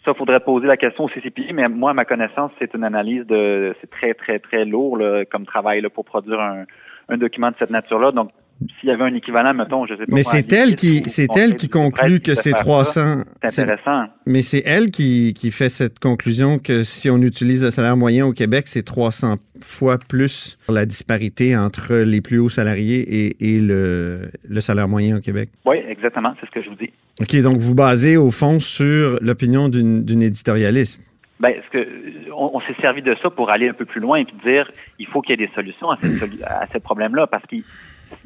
ça, 0.04 0.14
faudrait 0.14 0.40
poser 0.40 0.66
la 0.66 0.76
question 0.76 1.04
au 1.04 1.08
CCPI, 1.08 1.52
mais 1.52 1.68
moi, 1.68 1.90
à 1.90 1.94
ma 1.94 2.04
connaissance, 2.04 2.52
c'est 2.58 2.72
une 2.74 2.84
analyse 2.84 3.26
de, 3.26 3.74
c'est 3.80 3.90
très, 3.90 4.14
très, 4.14 4.38
très 4.38 4.64
lourd 4.64 4.96
là, 4.96 5.24
comme 5.30 5.44
travail 5.46 5.80
là, 5.80 5.90
pour 5.90 6.04
produire 6.04 6.40
un, 6.40 6.64
un 7.08 7.16
document 7.16 7.50
de 7.50 7.56
cette 7.58 7.70
nature-là. 7.70 8.12
Donc, 8.12 8.30
s'il 8.78 8.90
y 8.90 8.92
avait 8.92 9.04
un 9.04 9.14
équivalent, 9.14 9.54
mettons, 9.54 9.86
je 9.86 9.94
sais 9.94 10.04
pas. 10.04 10.14
Mais 10.14 10.22
c'est 10.22 10.52
elle 10.52 10.74
qui, 10.76 11.00
c'est 11.08 11.34
elle 11.34 11.56
qui 11.56 11.70
conclut 11.70 12.20
que 12.20 12.34
c'est 12.34 12.50
faire 12.50 12.58
ça, 12.58 12.62
300. 12.64 13.22
C'est 13.42 13.48
c'est- 13.50 13.62
intéressant. 13.62 14.04
Mais 14.26 14.42
c'est 14.42 14.62
elle 14.66 14.90
qui, 14.90 15.32
qui 15.32 15.50
fait 15.50 15.70
cette 15.70 15.98
conclusion 15.98 16.58
que 16.58 16.84
si 16.84 17.08
on 17.08 17.16
utilise 17.22 17.64
le 17.64 17.70
salaire 17.70 17.96
moyen 17.96 18.26
au 18.26 18.32
Québec, 18.32 18.64
c'est 18.68 18.82
300 18.82 19.36
fois 19.62 19.96
plus 19.98 20.58
la 20.68 20.84
disparité 20.84 21.56
entre 21.56 21.94
les 21.96 22.20
plus 22.20 22.38
hauts 22.38 22.50
salariés 22.50 23.00
et, 23.00 23.54
et 23.54 23.60
le, 23.60 24.28
le 24.46 24.60
salaire 24.60 24.88
moyen 24.88 25.16
au 25.16 25.20
Québec. 25.20 25.48
Oui, 25.64 25.78
exactement, 26.00 26.32
c'est 26.40 26.46
ce 26.46 26.50
que 26.50 26.62
je 26.62 26.70
vous 26.70 26.76
dis. 26.76 26.90
OK, 27.20 27.42
donc 27.42 27.56
vous 27.58 27.74
basez 27.74 28.16
au 28.16 28.30
fond 28.30 28.58
sur 28.58 29.18
l'opinion 29.20 29.68
d'une 29.68 30.22
éditorialiste. 30.22 31.02
Ben, 31.40 31.54
ce 31.66 31.70
que, 31.78 31.88
on, 32.34 32.50
on 32.54 32.60
s'est 32.60 32.76
servi 32.80 33.00
de 33.02 33.14
ça 33.22 33.30
pour 33.30 33.50
aller 33.50 33.68
un 33.68 33.72
peu 33.72 33.86
plus 33.86 34.00
loin 34.00 34.18
et 34.18 34.24
puis 34.24 34.36
dire 34.44 34.70
il 34.98 35.06
faut 35.06 35.22
qu'il 35.22 35.38
y 35.38 35.42
ait 35.42 35.46
des 35.46 35.52
solutions 35.54 35.90
à, 35.90 35.96
cette 36.02 36.12
solu- 36.12 36.42
à 36.44 36.66
ce 36.66 36.78
problème-là 36.78 37.26
parce 37.26 37.44
que 37.46 37.56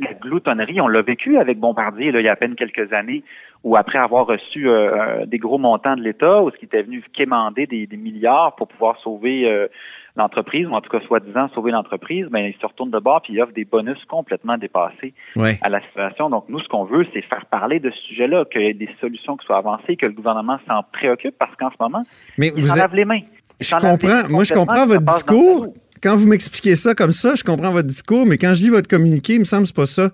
la 0.00 0.14
gloutonnerie, 0.14 0.80
on 0.80 0.88
l'a 0.88 1.02
vécu 1.02 1.36
avec 1.38 1.60
Bombardier 1.60 2.10
là, 2.10 2.20
il 2.20 2.24
y 2.24 2.28
a 2.28 2.32
à 2.32 2.36
peine 2.36 2.56
quelques 2.56 2.92
années 2.92 3.22
où 3.62 3.76
après 3.76 3.98
avoir 3.98 4.26
reçu 4.26 4.68
euh, 4.68 5.26
des 5.26 5.38
gros 5.38 5.58
montants 5.58 5.94
de 5.96 6.02
l'État, 6.02 6.42
où 6.42 6.50
ce 6.50 6.56
qui 6.56 6.64
était 6.64 6.82
venu 6.82 7.04
quémander 7.12 7.66
des, 7.66 7.86
des 7.86 7.96
milliards 7.96 8.56
pour 8.56 8.66
pouvoir 8.68 8.98
sauver 9.00 9.48
euh, 9.48 9.68
l'entreprise, 10.16 10.66
ou 10.68 10.72
en 10.74 10.80
tout 10.80 10.90
cas 10.90 11.00
soi-disant 11.06 11.48
sauver 11.54 11.72
l'entreprise, 11.72 12.26
ben, 12.30 12.40
il 12.46 12.54
se 12.60 12.64
retourne 12.66 12.90
de 12.90 12.98
bord 13.00 13.20
puis 13.22 13.32
il 13.32 13.42
offre 13.42 13.52
des 13.52 13.64
bonus 13.64 13.98
complètement 14.08 14.56
dépassés 14.56 15.12
Ouais. 15.36 15.58
à 15.62 15.68
la 15.68 15.80
situation. 15.88 16.30
Donc, 16.30 16.44
nous, 16.48 16.60
ce 16.60 16.68
qu'on 16.68 16.84
veut, 16.84 17.04
c'est 17.12 17.22
faire 17.22 17.44
parler 17.46 17.80
de 17.80 17.90
ce 17.90 17.98
sujet-là, 18.08 18.44
qu'il 18.44 18.62
y 18.62 18.66
ait 18.66 18.74
des 18.74 18.88
solutions 19.00 19.36
qui 19.36 19.44
soient 19.46 19.58
avancées, 19.58 19.96
que 19.96 20.06
le 20.06 20.12
gouvernement 20.12 20.58
s'en 20.68 20.82
préoccupe, 20.92 21.34
parce 21.38 21.54
qu'en 21.56 21.70
ce 21.70 21.76
moment, 21.80 22.02
Mais 22.38 22.52
il 22.56 22.62
vous 22.62 22.68
s'en 22.68 22.74
êtes- 22.74 22.80
lave 22.82 22.94
les 22.94 23.04
mains. 23.04 23.20
Je 23.60 23.70
comprends, 23.74 24.28
moi 24.30 24.44
je 24.44 24.52
comprends 24.54 24.86
votre 24.86 25.02
discours. 25.04 25.66
Quand 26.02 26.16
vous 26.16 26.28
m'expliquez 26.28 26.76
ça 26.76 26.94
comme 26.94 27.12
ça, 27.12 27.34
je 27.34 27.42
comprends 27.42 27.70
votre 27.70 27.88
discours, 27.88 28.26
mais 28.26 28.36
quand 28.36 28.52
je 28.54 28.62
lis 28.62 28.68
votre 28.68 28.88
communiqué, 28.88 29.34
il 29.34 29.40
me 29.40 29.44
semble 29.44 29.62
que 29.62 29.68
c'est 29.68 29.76
pas 29.76 29.86
ça 29.86 30.10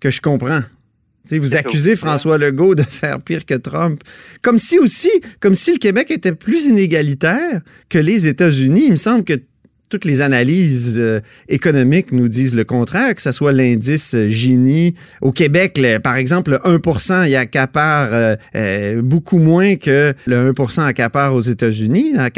que 0.00 0.10
je 0.10 0.20
comprends. 0.20 0.60
Vous 1.32 1.54
accusez 1.54 1.92
aussi, 1.92 1.98
François 1.98 2.38
Legault 2.38 2.74
de 2.74 2.82
faire 2.82 3.20
pire 3.20 3.44
que 3.44 3.54
Trump. 3.54 4.00
Comme 4.42 4.58
si 4.58 4.78
aussi, 4.78 5.10
comme 5.40 5.54
si 5.54 5.72
le 5.72 5.78
Québec 5.78 6.10
était 6.10 6.34
plus 6.34 6.66
inégalitaire 6.66 7.60
que 7.88 7.98
les 7.98 8.26
États-Unis. 8.26 8.84
Il 8.86 8.92
me 8.92 8.96
semble 8.96 9.24
que 9.24 9.34
toutes 9.88 10.04
les 10.04 10.20
analyses 10.20 10.98
euh, 10.98 11.20
économiques 11.48 12.12
nous 12.12 12.28
disent 12.28 12.54
le 12.54 12.64
contraire, 12.64 13.14
que 13.14 13.22
ce 13.22 13.32
soit 13.32 13.52
l'indice 13.52 14.14
euh, 14.14 14.28
Gini. 14.28 14.94
Au 15.22 15.32
Québec, 15.32 15.80
par 16.02 16.16
exemple, 16.16 16.50
le 16.52 16.58
1% 16.58 17.28
il 17.28 17.36
accapare 17.36 18.08
euh, 18.12 18.36
euh, 18.54 19.02
beaucoup 19.02 19.38
moins 19.38 19.76
que 19.76 20.12
le 20.26 20.52
1% 20.52 20.82
accapare 20.82 21.34
aux 21.34 21.40
États-Unis. 21.40 22.12
Euh, 22.18 22.28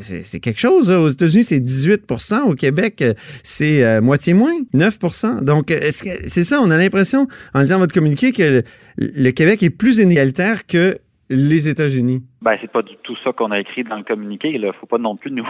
C'est 0.00 0.40
quelque 0.40 0.60
chose. 0.60 0.90
hein. 0.90 0.98
Aux 0.98 1.08
États-Unis, 1.08 1.44
c'est 1.44 1.60
18% 1.60 2.42
Au 2.48 2.54
Québec, 2.54 3.02
euh, 3.02 3.14
c'est 3.42 4.00
moitié 4.00 4.34
moins, 4.34 4.54
9% 4.74 5.42
Donc, 5.44 5.70
c'est 5.70 6.44
ça, 6.44 6.60
on 6.62 6.70
a 6.70 6.76
l'impression, 6.76 7.26
en 7.54 7.60
lisant 7.60 7.78
votre 7.78 7.94
communiqué, 7.94 8.32
que 8.32 8.42
le, 8.42 8.62
le 8.98 9.30
Québec 9.30 9.62
est 9.62 9.70
plus 9.70 9.98
inégalitaire 9.98 10.66
que 10.66 10.98
les 11.30 11.68
États-Unis? 11.68 12.22
Ben, 12.42 12.56
c'est 12.60 12.70
pas 12.70 12.82
du 12.82 12.92
tout 13.02 13.16
ça 13.24 13.32
qu'on 13.32 13.50
a 13.50 13.58
écrit 13.60 13.84
dans 13.84 13.96
le 13.96 14.04
communiqué. 14.04 14.50
Il 14.52 14.70
faut 14.80 14.86
pas 14.86 14.98
non 14.98 15.16
plus 15.16 15.30
nous, 15.30 15.46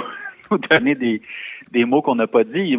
nous 0.53 0.59
donner 0.59 0.95
des, 0.95 1.23
des 1.71 1.85
mots 1.85 2.03
qu'on 2.03 2.15
n'a 2.17 2.27
pas 2.27 2.45
dit. 2.45 2.77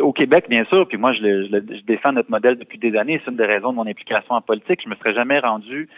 Au 0.00 0.12
Québec, 0.12 0.46
bien 0.48 0.64
sûr, 0.66 0.86
puis 0.88 0.98
moi, 0.98 1.12
je, 1.12 1.22
le- 1.22 1.46
je 1.46 1.52
le- 1.52 1.66
je 1.78 1.84
défends 1.84 2.12
notre 2.12 2.30
modèle 2.30 2.56
depuis 2.58 2.78
des 2.78 2.96
années. 2.96 3.20
C'est 3.24 3.30
une 3.30 3.36
des 3.36 3.46
raisons 3.46 3.70
de 3.70 3.76
mon 3.76 3.86
implication 3.86 4.34
en 4.34 4.40
politique. 4.40 4.80
Je 4.84 4.88
me 4.88 4.94
serais 4.96 5.14
jamais 5.14 5.38
rendu 5.38 5.88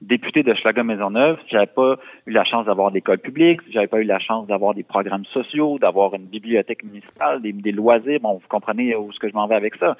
député 0.00 0.44
de 0.44 0.54
Schlager-Maisonneuve 0.54 1.38
si 1.44 1.50
j'avais 1.50 1.66
pas 1.66 1.96
eu 2.26 2.30
la 2.30 2.44
chance 2.44 2.66
d'avoir 2.66 2.92
des 2.92 2.98
écoles 2.98 3.18
publiques, 3.18 3.60
si 3.66 3.72
j'avais 3.72 3.88
pas 3.88 4.00
eu 4.00 4.04
la 4.04 4.20
chance 4.20 4.46
d'avoir 4.46 4.72
des 4.74 4.84
programmes 4.84 5.24
sociaux, 5.26 5.78
d'avoir 5.80 6.14
une 6.14 6.26
bibliothèque 6.26 6.84
municipale, 6.84 7.42
des, 7.42 7.52
des 7.52 7.72
loisirs. 7.72 8.20
Bon, 8.20 8.34
vous 8.34 8.48
comprenez 8.48 8.94
où 8.94 9.10
ce 9.12 9.18
que 9.18 9.28
je 9.28 9.34
m'en 9.34 9.48
vais 9.48 9.56
avec 9.56 9.74
ça. 9.76 9.96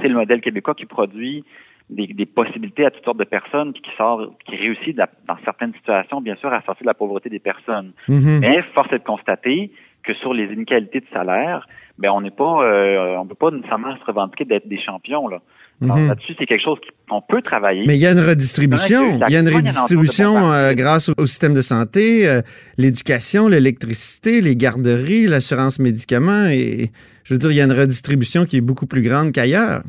C'est 0.00 0.08
le 0.08 0.14
modèle 0.16 0.40
québécois 0.40 0.74
qui 0.74 0.84
produit 0.86 1.44
des, 1.88 2.08
des 2.08 2.26
possibilités 2.26 2.84
à 2.84 2.90
toutes 2.90 3.04
sortes 3.04 3.18
de 3.18 3.24
personnes, 3.24 3.72
puis 3.72 3.82
qui 3.82 3.90
sort, 3.96 4.32
qui 4.44 4.56
réussit 4.56 4.96
dans 4.96 5.36
certaines 5.44 5.72
situations, 5.74 6.20
bien 6.20 6.34
sûr, 6.34 6.52
à 6.52 6.60
sortir 6.62 6.82
de 6.82 6.88
la 6.88 6.94
pauvreté 6.94 7.28
des 7.30 7.38
personnes. 7.38 7.92
Mhm. 8.08 8.40
Mais 8.40 8.62
force 8.74 8.92
est 8.92 8.98
de 8.98 9.04
constater 9.04 9.70
que 10.06 10.14
sur 10.14 10.32
les 10.32 10.52
inégalités 10.52 11.00
de 11.00 11.06
salaire, 11.12 11.66
ben 11.98 12.10
on 12.10 12.20
n'est 12.20 12.30
pas, 12.30 12.62
euh, 12.62 13.16
on 13.16 13.26
peut 13.26 13.34
pas 13.34 13.50
nécessairement 13.50 13.96
se 13.96 14.04
revendiquer 14.04 14.44
d'être 14.44 14.68
des 14.68 14.80
champions 14.80 15.28
là. 15.28 15.40
Mhm. 15.80 16.08
Là-dessus, 16.08 16.34
c'est 16.38 16.46
quelque 16.46 16.62
chose 16.64 16.78
qu'on 17.08 17.20
peut 17.20 17.42
travailler. 17.42 17.84
Mais 17.86 17.96
il 17.96 18.00
y 18.00 18.06
a 18.06 18.12
une 18.12 18.26
redistribution. 18.26 19.18
Il 19.28 19.32
y 19.32 19.36
a 19.36 19.40
une 19.40 19.54
redistribution 19.54 20.50
euh, 20.50 20.72
grâce 20.72 21.10
au, 21.10 21.12
au 21.18 21.26
système 21.26 21.52
de 21.52 21.60
santé, 21.60 22.26
euh, 22.26 22.40
l'éducation, 22.78 23.46
l'électricité, 23.46 24.40
les 24.40 24.56
garderies, 24.56 25.26
l'assurance 25.26 25.78
médicaments. 25.78 26.46
Et 26.50 26.90
je 27.24 27.34
veux 27.34 27.38
dire, 27.38 27.50
il 27.50 27.56
y 27.56 27.60
a 27.60 27.64
une 27.64 27.78
redistribution 27.78 28.46
qui 28.46 28.56
est 28.56 28.62
beaucoup 28.62 28.86
plus 28.86 29.02
grande 29.02 29.32
qu'ailleurs. 29.32 29.82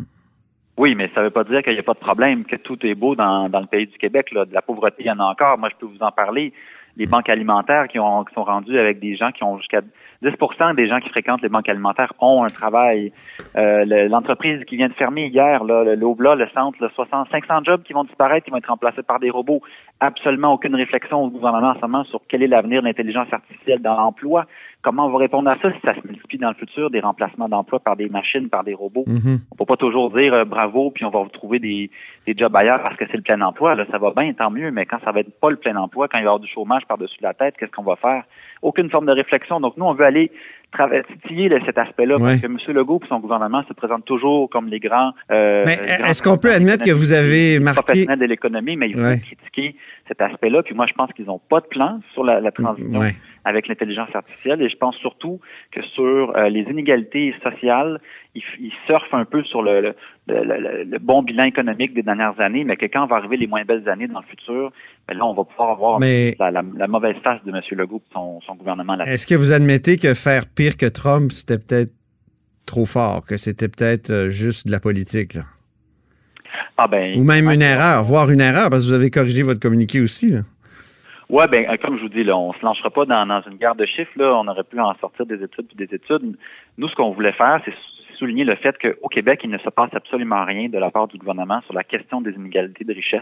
Oui, 0.78 0.94
mais 0.94 1.10
ça 1.16 1.22
ne 1.22 1.26
veut 1.26 1.32
pas 1.32 1.44
dire 1.44 1.64
qu'il 1.64 1.74
n'y 1.74 1.80
a 1.80 1.84
pas 1.84 1.94
de 1.94 2.00
problème, 2.00 2.44
que 2.44 2.56
tout 2.56 2.78
est 2.86 2.94
beau 2.94 3.16
dans, 3.16 3.50
dans 3.50 3.62
le 3.62 3.68
pays 3.68 3.88
du 3.88 3.98
Québec. 3.98 4.32
Là. 4.32 4.46
De 4.46 4.54
la 4.54 4.62
pauvreté, 4.62 4.98
il 5.00 5.08
y 5.08 5.12
en 5.12 5.20
a 5.20 5.24
encore. 5.24 5.58
Moi, 5.58 5.70
je 5.72 5.78
peux 5.80 5.92
vous 5.92 6.04
en 6.04 6.12
parler. 6.12 6.54
Les 6.98 7.06
banques 7.06 7.30
alimentaires 7.30 7.88
qui, 7.88 8.00
ont, 8.00 8.26
qui 8.26 8.34
sont 8.34 8.44
rendues 8.44 8.78
avec 8.78 9.00
des 9.00 9.16
gens 9.16 9.32
qui 9.32 9.44
ont 9.44 9.58
jusqu'à 9.58 9.82
10% 10.24 10.76
des 10.76 10.88
gens 10.88 11.00
qui 11.00 11.10
fréquentent 11.10 11.42
les 11.42 11.50
banques 11.50 11.70
alimentaires 11.70 12.12
ont 12.20 12.44
un 12.44 12.48
travail. 12.48 13.12
Euh, 13.56 13.86
le- 13.86 14.08
L'entreprise 14.08 14.64
qui 14.66 14.76
vient 14.78 14.88
de 14.88 14.94
fermer 14.94 15.28
hier, 15.28 15.64
l'Obla, 15.64 16.36
le 16.36 16.48
centre, 16.50 16.78
le 16.82 16.90
60, 16.90 17.30
500 17.32 17.64
jobs 17.66 17.84
qui 17.84 17.94
vont 17.94 18.04
disparaître, 18.04 18.46
qui 18.46 18.52
vont 18.52 18.58
être 18.58 18.68
remplacés 18.70 19.04
par 19.04 19.20
des 19.20 19.30
robots. 19.30 19.62
Absolument 20.00 20.54
aucune 20.54 20.76
réflexion 20.76 21.24
au 21.24 21.30
gouvernement 21.30 21.70
en 21.70 21.76
ce 21.76 21.82
moment 21.82 22.04
sur 22.06 22.22
quel 22.28 22.44
est 22.44 22.48
l'avenir 22.48 22.82
de 22.82 22.88
l'intelligence 22.88 23.32
artificielle 23.32 23.82
dans 23.82 23.96
l'emploi. 23.98 24.46
Comment 24.84 25.08
on 25.08 25.10
va 25.10 25.18
répondre 25.18 25.50
à 25.50 25.58
ça 25.62 25.72
si 25.74 25.80
ça 25.84 25.96
se 25.96 26.08
multiplie 26.08 26.38
dans 26.38 26.50
le 26.50 26.56
futur, 26.56 26.90
des 26.90 27.00
remplacements 27.00 27.50
d'emplois 27.50 27.80
par 27.80 27.96
des 27.96 28.10
machines, 28.10 28.48
par 28.48 28.64
des 28.64 28.74
robots? 28.74 29.04
Mhm. 29.08 29.40
On 29.52 29.56
peut 29.56 29.66
pas 29.66 29.76
toujours 29.76 30.12
dire 30.12 30.34
euh, 30.34 30.46
bravo 30.46 30.92
puis 30.92 31.04
on 31.04 31.10
va 31.10 31.22
vous 31.24 31.30
trouver 31.30 31.60
des, 31.60 31.90
des 32.26 32.36
jobs 32.38 32.56
ailleurs 32.56 32.82
parce 32.82 32.96
que 32.96 33.06
c'est 33.08 33.18
le 33.18 33.24
plein 33.24 33.42
emploi. 33.42 33.76
Là, 33.76 33.86
ça 33.92 33.98
va 33.98 34.12
bien, 34.12 34.32
tant 34.34 34.52
mieux, 34.52 34.72
mais 34.72 34.86
quand 34.86 35.00
ça 35.04 35.12
va 35.12 35.22
être 35.22 35.40
pas 35.40 35.50
le 35.50 35.58
plein 35.58 35.76
emploi, 35.76 36.08
quand 36.08 36.20
il 36.20 36.22
va 36.22 36.26
y 36.26 36.28
avoir 36.28 36.40
du 36.40 36.48
chômage 36.48 36.86
par-dessus 36.88 37.20
la 37.22 37.34
tête, 37.34 37.56
qu'est-ce 37.58 37.72
qu'on 37.72 37.84
va 37.84 37.96
faire? 37.96 38.24
Aucune 38.62 38.90
forme 38.90 39.08
de 39.08 39.12
réflexion. 39.12 39.60
Donc 39.60 39.78
nous, 39.78 39.86
on 39.86 39.94
veut 39.94 40.06
aller 40.06 40.32
titiller 41.22 41.50
cet 41.66 41.78
aspect-là 41.78 42.16
Ouais. 42.16 42.22
parce 42.22 42.42
que 42.42 42.46
M. 42.48 42.58
Legault 42.76 43.00
et 43.04 43.08
son 43.08 43.20
gouvernement 43.20 43.64
se 43.68 43.74
présentent 43.74 44.06
toujours 44.06 44.50
comme 44.50 44.68
les 44.68 44.80
grands. 44.80 45.14
euh, 45.32 45.64
Mais 45.66 45.74
est-ce 46.10 46.22
qu'on 46.22 46.38
peut 46.38 46.52
admettre 46.52 46.84
que 46.86 46.92
vous 46.92 47.14
avez 47.14 47.60
marqué- 47.60 47.82
professionnels 47.84 48.20
de 48.20 48.26
l'économie, 48.26 48.76
mais 48.76 48.90
il 48.90 48.96
faut 48.96 49.02
Ouais. 49.02 49.20
critiquer 49.20 49.76
cet 50.08 50.22
aspect-là. 50.22 50.64
Puis 50.64 50.76
moi, 50.76 50.86
je 50.88 50.94
pense 50.94 51.12
qu'ils 51.14 51.26
n'ont 51.26 51.40
pas 51.50 51.62
de 51.62 51.66
plan 51.68 52.00
sur 52.14 52.24
la, 52.24 52.40
la 52.40 52.52
transition 52.52 53.00
Ouais. 53.00 53.16
avec 53.46 53.68
l'intelligence 53.68 54.10
artificielle 54.14 54.62
et 54.62 54.70
je 54.70 54.76
pense 54.78 54.96
surtout 54.98 55.40
que 55.72 55.82
sur 55.82 56.36
euh, 56.36 56.50
les 56.50 56.62
inégalités 56.64 57.34
sociales, 57.44 58.00
ils, 58.36 58.44
ils 58.60 58.74
surfent 58.86 59.14
un 59.14 59.26
peu 59.26 59.44
sur 59.44 59.62
le, 59.64 59.82
le, 59.82 59.96
le- 60.28 60.44
le- 60.44 60.84
le 60.84 61.00
bon 61.00 61.24
bilan 61.24 61.46
économique 61.46 61.94
des 61.94 62.04
dernières 62.04 62.40
années, 62.40 62.64
mais 62.66 62.76
que 62.78 62.86
quand 62.86 63.06
va 63.08 63.16
arriver 63.18 63.38
les 63.38 63.48
moins 63.48 63.64
belles 63.64 63.88
années 63.90 64.08
dans 64.08 64.20
le 64.20 64.26
futur, 64.26 64.72
ben 65.08 65.18
là, 65.18 65.26
on 65.26 65.34
va 65.34 65.44
pouvoir 65.44 65.70
avoir 65.72 66.00
Mais- 66.00 66.36
la, 66.40 66.52
la- 66.52 66.64
la 66.76 66.88
mauvaise 66.88 67.16
face 67.24 67.44
de 67.46 67.52
M. 67.52 67.62
Legault 67.72 68.02
et 68.06 68.14
son, 68.14 68.42
son 68.42 68.56
gouvernement 68.56 69.00
Est-ce 69.02 69.26
que 69.28 69.36
vous 69.36 69.52
admettez 69.54 69.98
que 69.98 70.14
faire 70.14 70.44
pire 70.48 70.76
que 70.78 70.86
Trump, 70.86 71.32
c'était 71.32 71.58
peut-être 71.58 71.94
trop 72.66 72.86
fort, 72.86 73.26
que 73.26 73.38
c'était 73.38 73.70
peut-être 73.70 74.10
euh, 74.10 74.30
juste 74.30 74.68
de 74.68 74.72
la 74.72 74.80
politique, 74.80 75.34
là? 75.36 75.44
Ah, 76.78 76.88
ben, 76.88 77.18
ou 77.18 77.24
même 77.24 77.50
une 77.50 77.62
erreur, 77.62 78.04
voire 78.04 78.30
une 78.30 78.42
erreur, 78.42 78.70
parce 78.70 78.84
que 78.84 78.90
vous 78.90 78.94
avez 78.94 79.10
corrigé 79.10 79.42
votre 79.44 79.60
communiqué 79.60 80.02
aussi. 80.02 80.32
là. 80.32 80.42
Ouais, 81.30 81.48
ben 81.48 81.66
euh, 81.70 81.78
comme 81.82 81.98
je 81.98 82.04
vous 82.04 82.10
dis, 82.10 82.24
là, 82.24 82.38
on 82.38 82.54
se 82.54 82.64
lancera 82.64 82.90
pas 82.90 83.06
dans, 83.06 83.26
dans 83.26 83.42
une 83.50 83.58
guerre 83.58 83.76
de 83.76 83.86
chiffres. 83.86 84.12
Là, 84.16 84.34
on 84.36 84.48
aurait 84.48 84.64
pu 84.64 84.80
en 84.80 84.94
sortir 85.00 85.26
des 85.26 85.36
études 85.44 85.68
puis 85.68 85.76
des 85.76 85.94
études. 85.94 86.38
Nous, 86.78 86.88
ce 86.88 86.96
qu'on 86.96 87.12
voulait 87.12 87.34
faire, 87.34 87.62
c'est 87.66 87.74
souligner 88.18 88.44
le 88.46 88.56
fait 88.56 88.76
qu'au 88.80 89.08
Québec, 89.10 89.42
il 89.44 89.50
ne 89.50 89.58
se 89.58 89.70
passe 89.70 89.90
absolument 89.94 90.44
rien 90.46 90.70
de 90.70 90.78
la 90.78 90.90
part 90.90 91.08
du 91.08 91.18
gouvernement 91.18 91.62
sur 91.66 91.74
la 91.74 91.84
question 91.84 92.22
des 92.22 92.32
inégalités 92.32 92.84
de 92.86 92.94
richesse. 92.94 93.22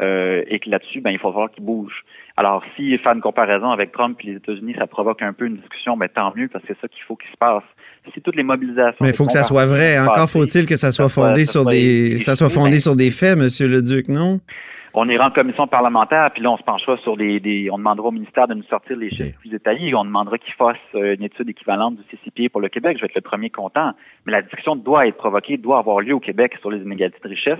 Euh, 0.00 0.42
et 0.48 0.58
que 0.58 0.68
là-dessus, 0.68 1.00
ben, 1.00 1.10
il 1.10 1.18
faut 1.18 1.32
voir 1.32 1.50
qu'il 1.50 1.64
bouge. 1.64 2.04
Alors, 2.36 2.62
si 2.76 2.96
faire 2.98 3.12
une 3.12 3.20
comparaison 3.20 3.70
avec 3.70 3.92
Trump 3.92 4.18
et 4.22 4.26
les 4.26 4.36
États-Unis, 4.36 4.74
ça 4.78 4.86
provoque 4.86 5.22
un 5.22 5.32
peu 5.32 5.46
une 5.46 5.56
discussion, 5.56 5.96
ben, 5.96 6.08
tant 6.08 6.32
mieux, 6.36 6.48
parce 6.48 6.64
que 6.64 6.74
c'est 6.74 6.80
ça 6.80 6.88
qu'il 6.88 7.02
faut 7.04 7.16
qu'il 7.16 7.30
se 7.30 7.36
passe. 7.36 7.64
Si 8.14 8.20
toutes 8.20 8.36
les 8.36 8.44
mobilisations. 8.44 8.98
Mais 9.00 9.08
il 9.08 9.14
faut 9.14 9.26
que 9.26 9.32
ça 9.32 9.42
soit 9.42 9.66
vrai. 9.66 9.98
Encore 9.98 10.30
faut-il 10.30 10.66
que 10.66 10.76
ça 10.76 10.92
soit 10.92 11.08
fondé 11.08 11.44
sur 11.44 11.64
des, 11.64 12.18
ça 12.18 12.36
soit 12.36 12.50
fondé 12.50 12.78
sur 12.78 12.94
des 12.94 13.10
faits, 13.10 13.36
Monsieur 13.36 13.66
le 13.66 13.82
Duc, 13.82 14.08
non? 14.08 14.38
on 14.98 15.06
ira 15.10 15.26
en 15.26 15.30
commission 15.30 15.66
parlementaire, 15.66 16.30
puis 16.32 16.42
là, 16.42 16.50
on 16.50 16.56
se 16.56 16.62
penchera 16.62 16.96
sur 16.98 17.18
des, 17.18 17.68
on 17.70 17.76
demandera 17.76 18.08
au 18.08 18.12
ministère 18.12 18.48
de 18.48 18.54
nous 18.54 18.62
sortir 18.64 18.96
les 18.96 19.10
chiffres 19.10 19.38
plus 19.38 19.50
détaillés. 19.50 19.94
On 19.94 20.06
demandera 20.06 20.38
qu'il 20.38 20.54
fasse 20.54 20.78
euh, 20.94 21.14
une 21.14 21.22
étude 21.22 21.50
équivalente 21.50 21.96
du 21.96 22.02
CCP 22.10 22.48
pour 22.48 22.62
le 22.62 22.70
Québec. 22.70 22.96
Je 22.96 23.02
vais 23.02 23.08
être 23.08 23.14
le 23.14 23.20
premier 23.20 23.50
content. 23.50 23.92
Mais 24.24 24.32
la 24.32 24.40
discussion 24.40 24.74
doit 24.74 25.06
être 25.06 25.18
provoquée, 25.18 25.58
doit 25.58 25.78
avoir 25.78 26.00
lieu 26.00 26.14
au 26.14 26.20
Québec 26.20 26.54
sur 26.62 26.70
les 26.70 26.78
inégalités 26.78 27.18
de 27.22 27.28
richesse. 27.28 27.58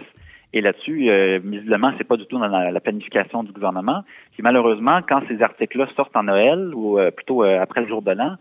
Et 0.56 0.62
là-dessus, 0.62 1.10
euh, 1.10 1.38
visiblement, 1.44 1.92
c'est 1.98 2.08
pas 2.08 2.16
du 2.16 2.24
tout 2.24 2.38
dans 2.38 2.46
la, 2.46 2.80
planification 2.80 3.42
du 3.42 3.52
gouvernement. 3.52 4.04
Puis 4.32 4.42
malheureusement, 4.42 5.00
quand 5.06 5.20
ces 5.28 5.42
articles-là 5.42 5.86
sortent 5.94 6.16
en 6.16 6.22
Noël 6.22 6.74
ou 6.74 6.98
euh, 6.98 7.10
plutôt 7.10 7.44
euh, 7.44 7.60
après 7.60 7.82
le 7.82 7.88
jour 7.88 8.00
de 8.00 8.12
l'an, 8.12 8.36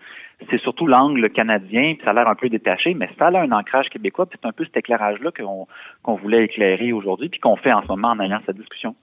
c'est 0.50 0.62
surtout 0.62 0.88
l'angle 0.88 1.29
canadien, 1.29 1.95
puis 1.95 2.05
ça 2.05 2.12
a 2.12 2.13
l'air 2.13 2.29
un 2.29 2.36
peu 2.36 2.48
détaché, 2.48 2.93
mais 2.93 3.10
ça 3.19 3.27
a 3.27 3.41
un 3.41 3.51
ancrage 3.51 3.89
québécois, 3.89 4.27
puis 4.27 4.39
c'est 4.41 4.48
un 4.48 4.53
peu 4.53 4.63
cet 4.63 4.77
éclairage-là 4.77 5.31
qu'on 5.34 6.15
voulait 6.15 6.45
éclairer 6.45 6.93
aujourd'hui, 6.93 7.27
puis 7.27 7.41
qu'on 7.41 7.57
fait 7.57 7.74
en 7.74 7.81
ce 7.81 7.88
moment 7.89 8.12
en 8.12 8.19
ayant 8.22 8.39
cette 8.45 8.55
discussion. 8.55 8.95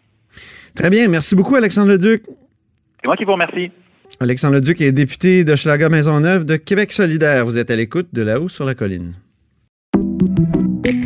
Très 0.74 0.88
bien. 0.88 1.06
Merci 1.08 1.36
beaucoup, 1.36 1.56
Alexandre 1.56 1.90
Leduc. 1.90 2.22
C'est 3.02 3.06
moi 3.06 3.16
qui 3.18 3.24
vous 3.24 3.32
remercie. 3.32 3.70
Alexandre 4.20 4.54
Leduc 4.54 4.80
est 4.80 4.92
député 4.92 5.44
de 5.44 5.54
Schlager 5.54 5.90
Maisonneuve 5.90 6.46
de 6.46 6.56
Québec 6.56 6.92
solidaire. 6.92 7.44
Vous 7.44 7.58
êtes 7.58 7.70
à 7.70 7.76
l'écoute 7.76 8.08
de 8.14 8.22
là-haut 8.22 8.48
sur 8.48 8.64
la 8.64 8.74
colline. 8.74 9.12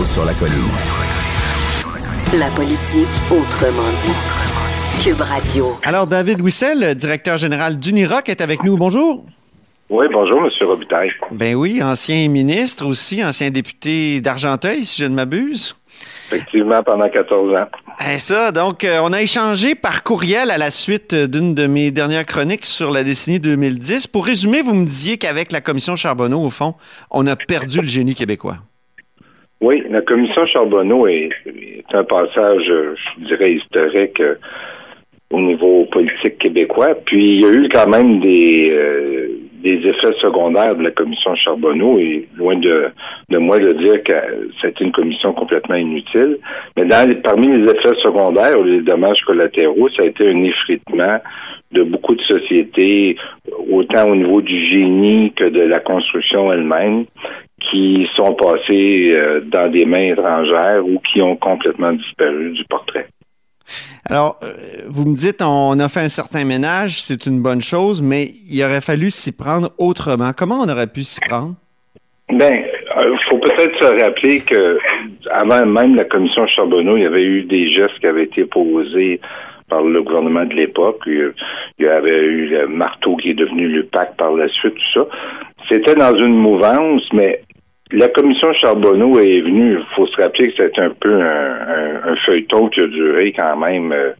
Là-haut 0.00 0.06
sur 0.06 0.24
la 0.24 0.32
colline. 0.32 0.54
La 2.38 2.48
politique 2.56 3.08
autrement 3.30 3.90
dit. 4.02 5.04
Cube 5.04 5.20
Radio. 5.20 5.76
Alors, 5.82 6.06
David 6.06 6.40
Wissel, 6.40 6.94
directeur 6.94 7.36
général 7.36 7.78
d'Uniroc, 7.78 8.28
est 8.28 8.40
avec 8.40 8.62
nous. 8.62 8.78
Bonjour. 8.78 9.24
Oui, 9.90 10.06
bonjour, 10.10 10.38
M. 10.38 10.48
Robitaille. 10.66 11.10
Ben 11.32 11.54
oui, 11.54 11.82
ancien 11.82 12.28
ministre 12.28 12.86
aussi, 12.86 13.22
ancien 13.24 13.50
député 13.50 14.20
d'Argenteuil, 14.20 14.84
si 14.84 15.02
je 15.02 15.06
ne 15.06 15.14
m'abuse. 15.14 15.76
Effectivement, 16.28 16.82
pendant 16.82 17.08
14 17.08 17.54
ans. 17.56 17.66
Et 18.10 18.18
ça, 18.18 18.52
donc, 18.52 18.84
euh, 18.84 19.00
on 19.02 19.12
a 19.12 19.20
échangé 19.20 19.74
par 19.74 20.02
courriel 20.02 20.50
à 20.50 20.56
la 20.56 20.70
suite 20.70 21.14
d'une 21.14 21.54
de 21.54 21.66
mes 21.66 21.90
dernières 21.90 22.26
chroniques 22.26 22.64
sur 22.64 22.90
la 22.90 23.04
décennie 23.04 23.40
2010. 23.40 24.06
Pour 24.06 24.24
résumer, 24.24 24.62
vous 24.62 24.74
me 24.74 24.86
disiez 24.86 25.18
qu'avec 25.18 25.52
la 25.52 25.60
commission 25.60 25.96
Charbonneau, 25.96 26.40
au 26.42 26.50
fond, 26.50 26.74
on 27.10 27.26
a 27.26 27.36
perdu 27.36 27.80
le 27.80 27.88
génie 27.88 28.14
québécois. 28.14 28.58
Oui, 29.60 29.82
la 29.90 30.00
commission 30.00 30.46
Charbonneau 30.46 31.06
est, 31.06 31.30
un 31.92 32.04
passage, 32.04 32.62
je 32.64 33.24
dirais, 33.26 33.52
historique 33.52 34.18
euh, 34.20 34.36
au 35.30 35.40
niveau 35.40 35.84
politique 35.92 36.38
québécois. 36.38 36.94
Puis 37.04 37.36
il 37.36 37.42
y 37.42 37.44
a 37.44 37.52
eu 37.52 37.68
quand 37.68 37.88
même 37.88 38.20
des, 38.20 38.70
euh, 38.72 39.28
des 39.62 39.76
effets 39.86 40.14
secondaires 40.22 40.74
de 40.76 40.84
la 40.84 40.90
commission 40.92 41.34
Charbonneau 41.34 41.98
et 41.98 42.26
loin 42.36 42.56
de, 42.56 42.86
de 43.28 43.38
moi 43.38 43.58
de 43.58 43.74
dire 43.74 44.02
que 44.02 44.12
c'était 44.62 44.84
une 44.84 44.92
commission 44.92 45.34
complètement 45.34 45.76
inutile. 45.76 46.38
Mais 46.76 46.86
dans 46.86 47.20
parmi 47.22 47.48
les 47.48 47.70
effets 47.70 48.00
secondaires 48.02 48.58
ou 48.58 48.64
les 48.64 48.80
dommages 48.80 49.20
collatéraux, 49.26 49.90
ça 49.90 50.02
a 50.02 50.06
été 50.06 50.26
un 50.26 50.42
effritement 50.42 51.18
de 51.72 51.82
beaucoup 51.82 52.14
de 52.14 52.22
sociétés, 52.22 53.16
autant 53.70 54.08
au 54.08 54.16
niveau 54.16 54.40
du 54.40 54.58
génie 54.70 55.32
que 55.36 55.44
de 55.44 55.60
la 55.60 55.78
construction 55.80 56.52
elle-même, 56.52 57.04
qui 57.70 58.06
sont 58.16 58.34
passés 58.34 59.10
euh, 59.12 59.40
dans 59.40 59.70
des 59.70 59.84
mains 59.84 60.12
étrangères 60.12 60.84
ou 60.84 60.98
qui 61.00 61.20
ont 61.20 61.36
complètement 61.36 61.92
disparu 61.92 62.52
du 62.52 62.64
portrait. 62.64 63.06
Alors, 64.08 64.38
euh, 64.42 64.52
vous 64.88 65.08
me 65.08 65.16
dites, 65.16 65.42
on 65.42 65.78
a 65.78 65.88
fait 65.88 66.00
un 66.00 66.08
certain 66.08 66.44
ménage, 66.44 67.02
c'est 67.02 67.26
une 67.26 67.42
bonne 67.42 67.60
chose, 67.60 68.02
mais 68.02 68.28
il 68.50 68.62
aurait 68.64 68.80
fallu 68.80 69.10
s'y 69.10 69.32
prendre 69.32 69.70
autrement. 69.78 70.32
Comment 70.36 70.60
on 70.60 70.68
aurait 70.68 70.86
pu 70.86 71.02
s'y 71.02 71.20
prendre? 71.20 71.54
Ben, 72.32 72.64
il 72.96 72.98
euh, 72.98 73.16
faut 73.28 73.38
peut-être 73.38 73.76
se 73.82 74.04
rappeler 74.04 74.40
que 74.40 74.78
avant 75.30 75.66
même 75.66 75.96
la 75.96 76.04
commission 76.04 76.46
Charbonneau, 76.46 76.96
il 76.96 77.02
y 77.02 77.06
avait 77.06 77.24
eu 77.24 77.42
des 77.42 77.72
gestes 77.72 77.98
qui 78.00 78.06
avaient 78.06 78.24
été 78.24 78.44
posés 78.44 79.20
par 79.68 79.82
le 79.82 80.02
gouvernement 80.02 80.44
de 80.44 80.54
l'époque. 80.54 81.02
Il 81.06 81.32
y 81.78 81.86
avait 81.86 82.24
eu 82.24 82.46
le 82.48 82.66
marteau 82.68 83.16
qui 83.16 83.30
est 83.30 83.34
devenu 83.34 83.68
le 83.68 83.84
PAC 83.84 84.16
par 84.16 84.32
la 84.32 84.48
suite, 84.48 84.74
tout 84.74 85.00
ça. 85.00 85.06
C'était 85.70 85.94
dans 85.94 86.14
une 86.16 86.34
mouvance, 86.34 87.02
mais 87.12 87.42
la 87.92 88.08
commission 88.08 88.52
Charbonneau 88.54 89.18
est 89.18 89.40
venue, 89.40 89.78
il 89.78 89.94
faut 89.94 90.06
se 90.06 90.20
rappeler 90.20 90.52
que 90.52 90.64
c'était 90.64 90.80
un 90.80 90.90
peu 90.90 91.20
un, 91.20 92.16
feuilleton 92.26 92.68
qui 92.68 92.80
a 92.80 92.86
duré 92.86 93.32
quand 93.32 93.56
même, 93.56 93.92
euh, 93.92 94.12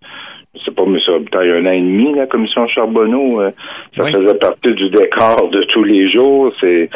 je 0.54 0.64
sais 0.64 0.70
pas, 0.70 0.82
M. 0.82 0.98
Robitaille, 1.06 1.50
un 1.50 1.66
an 1.66 1.70
et 1.70 1.80
demi, 1.80 2.14
la 2.14 2.26
commission 2.26 2.66
Charbonneau. 2.68 3.40
Euh, 3.40 3.50
ça 3.96 4.04
faisait 4.04 4.38
partie 4.38 4.72
du 4.72 4.90
décor 4.90 5.50
de 5.50 5.62
tous 5.64 5.84
les 5.84 6.10
jours. 6.10 6.52
C'est, 6.60 6.88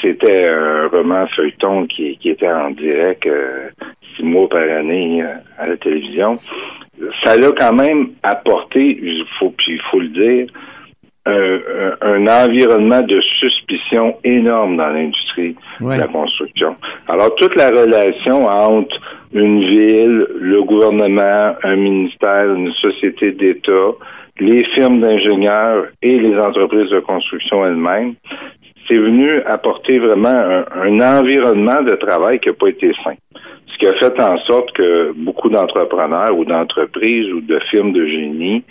c'était 0.00 0.46
un 0.46 0.88
roman 0.88 1.26
feuilleton 1.28 1.86
qui, 1.86 2.16
qui 2.18 2.30
était 2.30 2.50
en 2.50 2.70
direct 2.70 3.26
euh, 3.26 3.68
six 4.16 4.22
mois 4.22 4.48
par 4.48 4.62
année 4.62 5.22
à 5.58 5.66
la 5.66 5.76
télévision. 5.76 6.38
Ça 7.24 7.36
l'a 7.36 7.50
quand 7.58 7.74
même 7.74 8.10
apporté, 8.22 8.98
il 9.02 9.24
faut, 9.38 9.52
puis 9.56 9.72
il 9.72 9.82
faut 9.90 9.98
le 9.98 10.08
dire, 10.08 10.46
un, 11.26 11.58
un, 12.02 12.26
environnement 12.26 13.02
de 13.02 13.20
suspicion 13.40 14.16
énorme 14.24 14.76
dans 14.76 14.88
l'industrie 14.88 15.23
de 15.36 15.98
la 15.98 16.06
construction. 16.08 16.76
Alors, 17.08 17.34
toute 17.36 17.54
la 17.56 17.70
relation 17.70 18.46
entre 18.46 18.96
une 19.32 19.60
ville, 19.60 20.26
le 20.40 20.62
gouvernement, 20.62 21.54
un 21.62 21.76
ministère, 21.76 22.54
une 22.54 22.72
société 22.72 23.32
d'État, 23.32 23.92
les 24.38 24.64
firmes 24.74 25.00
d'ingénieurs 25.00 25.86
et 26.02 26.18
les 26.18 26.36
entreprises 26.38 26.90
de 26.90 27.00
construction 27.00 27.66
elles-mêmes, 27.66 28.14
c'est 28.86 28.96
venu 28.96 29.40
apporter 29.42 29.98
vraiment 29.98 30.28
un, 30.28 30.64
un 30.74 31.18
environnement 31.18 31.82
de 31.82 31.94
travail 31.96 32.38
qui 32.40 32.48
n'a 32.48 32.54
pas 32.54 32.68
été 32.68 32.92
sain 33.02 33.14
ce 33.74 33.78
qui 33.78 33.86
a 33.86 33.98
fait 33.98 34.22
en 34.22 34.38
sorte 34.38 34.72
que 34.72 35.12
beaucoup 35.16 35.48
d'entrepreneurs 35.48 36.36
ou 36.36 36.44
d'entreprises 36.44 37.32
ou 37.32 37.40
de 37.40 37.58
firmes 37.70 37.92
de 37.92 38.06
génie 38.06 38.62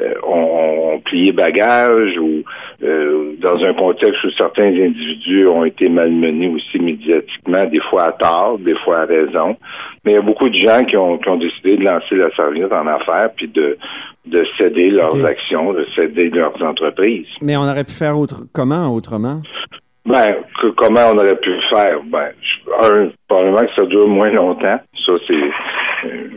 euh, 0.00 0.14
ont, 0.26 1.00
plié 1.04 1.32
bagage 1.32 2.16
ou 2.18 2.42
euh, 2.82 3.34
dans 3.40 3.56
un 3.64 3.74
contexte 3.74 4.22
où 4.24 4.30
certains 4.30 4.68
individus 4.68 5.46
ont 5.46 5.64
été 5.64 5.88
malmenés 5.88 6.48
aussi 6.48 6.78
médiatiquement, 6.78 7.66
des 7.66 7.80
fois 7.90 8.04
à 8.04 8.12
tort, 8.12 8.58
des 8.58 8.76
fois 8.84 9.00
à 9.00 9.04
raison. 9.04 9.56
Mais 10.04 10.12
il 10.12 10.14
y 10.14 10.18
a 10.18 10.22
beaucoup 10.22 10.48
de 10.48 10.56
gens 10.56 10.84
qui 10.84 10.96
ont, 10.96 11.18
décidé 11.36 11.76
de 11.76 11.84
lancer 11.84 12.14
la 12.14 12.30
serviette 12.34 12.72
en 12.72 12.86
affaires 12.86 13.30
puis 13.36 13.48
de, 13.48 13.76
de 14.26 14.46
céder 14.56 14.90
leurs 14.90 15.24
actions, 15.24 15.72
de 15.72 15.86
céder 15.94 16.30
leurs 16.30 16.60
entreprises. 16.62 17.26
Mais 17.40 17.56
on 17.56 17.62
aurait 17.62 17.84
pu 17.84 17.92
faire 17.92 18.16
autre, 18.16 18.42
comment 18.54 18.92
autrement? 18.94 19.42
Ben, 20.04 20.36
comment 20.76 21.10
on 21.12 21.18
aurait 21.18 21.36
pu 21.36 21.50
le 21.50 21.62
faire? 21.70 22.00
Ben, 22.06 22.30
un, 22.82 23.10
probablement 23.28 23.60
que 23.60 23.74
ça 23.74 23.86
dure 23.86 24.08
moins 24.08 24.30
longtemps. 24.30 24.80
Ça, 25.06 25.12
c'est 25.26 25.50
euh, 26.04 26.28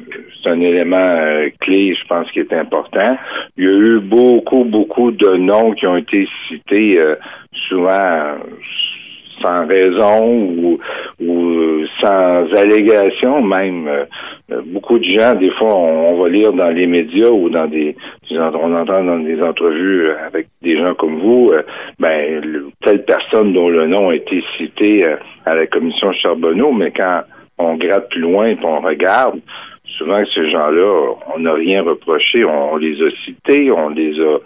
un 0.47 0.59
élément 0.59 0.97
euh, 0.97 1.49
clé, 1.59 1.95
je 1.95 2.07
pense, 2.07 2.29
qui 2.31 2.39
est 2.39 2.53
important. 2.53 3.17
Il 3.57 3.63
y 3.63 3.67
a 3.67 3.71
eu 3.71 3.99
beaucoup, 3.99 4.63
beaucoup 4.63 5.11
de 5.11 5.37
noms 5.37 5.71
qui 5.73 5.87
ont 5.87 5.97
été 5.97 6.27
cités 6.47 6.99
euh, 6.99 7.15
souvent 7.67 8.35
sans 9.41 9.65
raison 9.67 10.23
ou, 10.33 10.79
ou 11.19 11.85
sans 11.99 12.45
allégation 12.55 13.41
même. 13.41 13.89
beaucoup 14.67 14.97
de 14.97 15.03
gens, 15.03 15.33
des 15.33 15.49
fois, 15.51 15.75
on, 15.75 16.21
va 16.21 16.29
lire 16.29 16.53
dans 16.53 16.69
les 16.69 16.87
médias 16.87 17.29
ou 17.29 17.49
dans 17.49 17.67
des, 17.67 17.95
on 18.31 18.73
entend 18.75 19.03
dans 19.03 19.19
des 19.19 19.41
entrevues 19.41 20.09
avec 20.25 20.47
des 20.61 20.77
gens 20.77 20.93
comme 20.93 21.19
vous, 21.19 21.51
ben 21.99 22.65
telle 22.85 23.03
personne 23.03 23.51
dont 23.51 23.67
le 23.67 23.87
nom 23.87 24.09
a 24.09 24.15
été 24.15 24.41
cité 24.57 25.05
à 25.45 25.53
la 25.53 25.67
commission 25.67 26.13
Charbonneau, 26.13 26.71
mais 26.71 26.91
quand 26.91 27.23
on 27.57 27.77
gratte 27.77 28.09
plus 28.09 28.21
loin 28.21 28.47
et 28.47 28.57
on 28.63 28.81
regarde, 28.81 29.39
souvent 29.97 30.23
ces 30.33 30.51
gens-là, 30.51 31.13
on 31.35 31.39
n'a 31.39 31.53
rien 31.53 31.83
reproché, 31.83 32.43
on, 32.43 32.77
les 32.77 33.01
a 33.01 33.09
cités, 33.25 33.71
on 33.71 33.89
les 33.89 34.19
a 34.19 34.37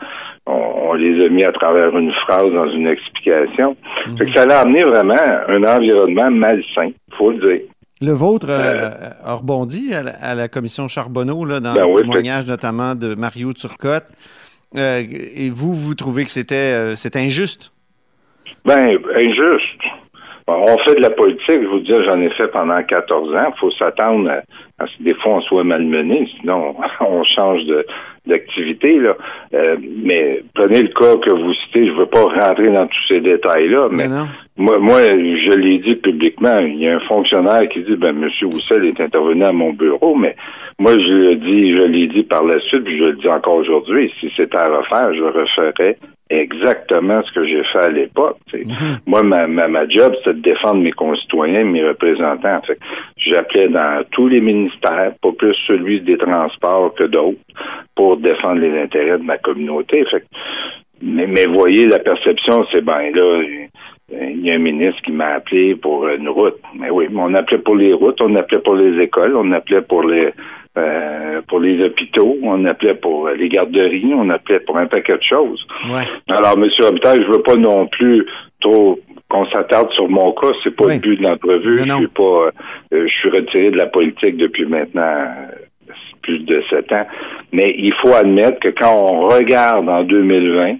on, 0.45 0.93
les 0.93 1.26
a 1.26 1.30
mis 1.30 1.43
à 1.43 1.52
travers 1.52 1.95
une 1.95 2.12
phrase 2.12 2.52
dans 2.52 2.67
une 2.72 2.88
explication. 2.88 3.78
Mhm. 4.08 4.17
que 4.17 4.34
ça 4.34 4.43
a 4.43 4.62
amené 4.62 4.84
vraiment 4.84 5.15
un 5.48 5.63
environnement 5.63 6.32
malsain, 6.32 6.91
faut 7.17 7.32
le 7.32 7.38
dire. 7.38 7.67
Le 8.02 8.13
vôtre 8.13 8.48
euh, 8.50 9.12
a 9.24 9.36
rebondi 9.36 9.93
à 9.93 10.04
la, 10.04 10.12
à 10.22 10.34
la 10.34 10.48
commission 10.48 10.88
Charbonneau, 10.88 11.43
là, 11.45 11.60
dans 11.60 11.74
Ben 11.74 11.86
le 11.86 11.91
oui, 11.91 12.02
témoignage 12.02 12.48
notamment 12.48 12.95
de 12.95 13.13
Mario 13.13 13.54
Turcotte. 13.54 14.08
Euh, 14.78 15.04
et 15.36 15.50
vous, 15.50 15.74
vous 15.74 15.95
trouvez 15.95 16.24
que 16.24 16.32
c'était 16.32 16.56
euh, 16.56 16.95
c'était 16.95 17.19
injuste? 17.19 17.72
Ben, 18.65 18.98
injuste. 19.15 19.78
On 20.49 20.77
fait 20.79 20.95
de 20.95 21.01
la 21.01 21.09
politique, 21.12 21.62
je 21.62 21.67
vous 21.67 21.79
dis, 21.79 21.93
j'en 22.05 22.19
ai 22.21 22.29
fait 22.31 22.47
pendant 22.47 22.81
14 22.81 23.35
ans. 23.35 23.51
Il 23.55 23.59
faut 23.59 23.71
s'attendre 23.71 24.29
à, 24.29 24.83
à 24.83 24.88
ce 24.88 24.97
que 24.97 25.03
des 25.03 25.13
fois 25.15 25.35
on 25.35 25.41
soit 25.41 25.63
malmené, 25.63 26.27
sinon 26.39 26.75
on 27.01 27.23
change 27.23 27.63
de 27.65 27.85
d'activité. 28.25 28.99
Là. 28.99 29.15
Euh, 29.53 29.77
mais 30.03 30.43
prenez 30.53 30.83
le 30.83 30.89
cas 30.89 31.17
que 31.17 31.33
vous 31.33 31.53
citez, 31.53 31.88
je 31.88 31.91
ne 31.91 31.97
veux 31.97 32.05
pas 32.05 32.21
rentrer 32.21 32.71
dans 32.71 32.88
tous 32.88 33.07
ces 33.07 33.21
détails-là, 33.21 33.89
mais 33.91 34.07
moi, 34.57 34.99
je 35.01 35.57
l'ai 35.57 35.79
dit 35.79 35.95
publiquement, 35.95 36.59
il 36.59 36.79
y 36.79 36.88
a 36.88 36.97
un 36.97 36.99
fonctionnaire 37.01 37.67
qui 37.69 37.81
dit 37.81 37.95
ben 37.95 38.13
Monsieur 38.13 38.47
Roussel 38.47 38.85
est 38.85 38.99
intervenu 39.01 39.43
à 39.43 39.51
mon 39.51 39.73
bureau, 39.73 40.15
mais 40.15 40.35
moi 40.77 40.93
je 40.93 41.12
le 41.13 41.35
dis, 41.38 41.71
je 41.73 41.83
l'ai 41.88 42.07
dit 42.07 42.23
par 42.23 42.43
la 42.43 42.59
suite, 42.62 42.83
puis 42.83 42.97
je 42.97 43.05
le 43.05 43.13
dis 43.13 43.27
encore 43.27 43.55
aujourd'hui, 43.55 44.13
si 44.19 44.31
c'était 44.35 44.57
à 44.57 44.67
refaire, 44.67 45.13
je 45.13 45.23
referais 45.23 45.97
exactement 46.29 47.21
ce 47.23 47.31
que 47.33 47.45
j'ai 47.45 47.63
fait 47.63 47.79
à 47.79 47.89
l'époque. 47.89 48.37
sais. 48.51 48.63
Moi, 49.05 49.23
ma, 49.23 49.47
ma, 49.47 49.67
ma 49.67 49.87
job, 49.87 50.13
c'était 50.19 50.35
de 50.35 50.41
défendre 50.41 50.81
mes 50.81 50.91
concitoyens, 50.91 51.63
mes 51.63 51.87
représentants. 51.87 52.61
J'appelais 53.17 53.69
dans 53.69 54.03
tous 54.11 54.27
les 54.27 54.41
ministères, 54.41 55.13
pas 55.21 55.31
plus 55.31 55.55
celui 55.67 56.01
des 56.01 56.17
transports 56.17 56.93
que 56.95 57.05
d'autres, 57.05 57.39
pour 57.95 58.17
défendre 58.17 58.61
les 58.61 58.79
intérêts 58.79 59.17
de 59.17 59.23
ma 59.23 59.37
communauté. 59.37 60.05
Fait 60.05 60.21
que, 60.21 60.25
mais, 61.01 61.27
mais 61.27 61.45
voyez, 61.45 61.87
la 61.87 61.99
perception, 61.99 62.65
c'est 62.71 62.81
ben 62.81 63.11
là, 63.13 63.41
il 64.11 64.45
y 64.45 64.51
a 64.51 64.55
un 64.55 64.59
ministre 64.59 65.01
qui 65.03 65.11
m'a 65.11 65.35
appelé 65.35 65.75
pour 65.75 66.07
une 66.07 66.29
route. 66.29 66.59
Mais 66.75 66.89
oui, 66.89 67.07
mais 67.09 67.21
on 67.21 67.33
appelait 67.33 67.59
pour 67.59 67.75
les 67.75 67.93
routes, 67.93 68.19
on 68.21 68.35
appelait 68.35 68.61
pour 68.61 68.75
les 68.75 69.01
écoles, 69.01 69.35
on 69.35 69.51
appelait 69.51 69.81
pour 69.81 70.03
les 70.03 70.31
pour 71.60 71.67
les 71.67 71.84
hôpitaux, 71.84 72.38
on 72.41 72.63
appelait 72.63 72.95
pour 72.95 73.28
les 73.30 73.50
garderies, 73.50 74.13
on 74.15 74.30
appelait 74.30 74.62
pour 74.62 74.78
un 74.78 74.86
paquet 74.86 75.17
de 75.17 75.24
choses. 75.24 75.67
Ouais. 75.89 76.04
Alors, 76.30 76.58
M. 76.58 76.69
Robitaille, 76.82 77.22
je 77.22 77.32
veux 77.32 77.41
pas 77.41 77.58
non 77.58 77.86
plus 77.88 78.26
trop 78.62 78.98
qu'on 79.30 79.45
s'attarde 79.48 79.91
sur 79.91 80.08
mon 80.08 80.32
cas, 80.32 80.48
c'est 80.63 80.74
pas 80.74 80.88
le 80.88 81.00
but 81.00 81.17
de 81.17 81.24
l'entrevue. 81.24 81.80
Je 81.80 81.95
suis 81.95 82.08
pas 82.08 82.24
euh, 82.24 82.52
je 82.91 83.08
suis 83.08 83.30
retiré 83.30 83.72
de 83.72 83.78
la 83.78 83.88
politique 83.88 84.38
depuis 84.38 84.65
maintenant 84.65 85.02
euh, 85.02 85.93
plus 86.22 86.39
de 86.39 86.63
sept 86.69 86.91
ans. 86.93 87.06
Mais 87.52 87.76
il 87.78 87.93
faut 88.02 88.13
admettre 88.13 88.60
que 88.60 88.69
quand 88.69 88.95
on 88.95 89.28
regarde 89.28 89.89
en 89.89 90.04
2020, 90.04 90.78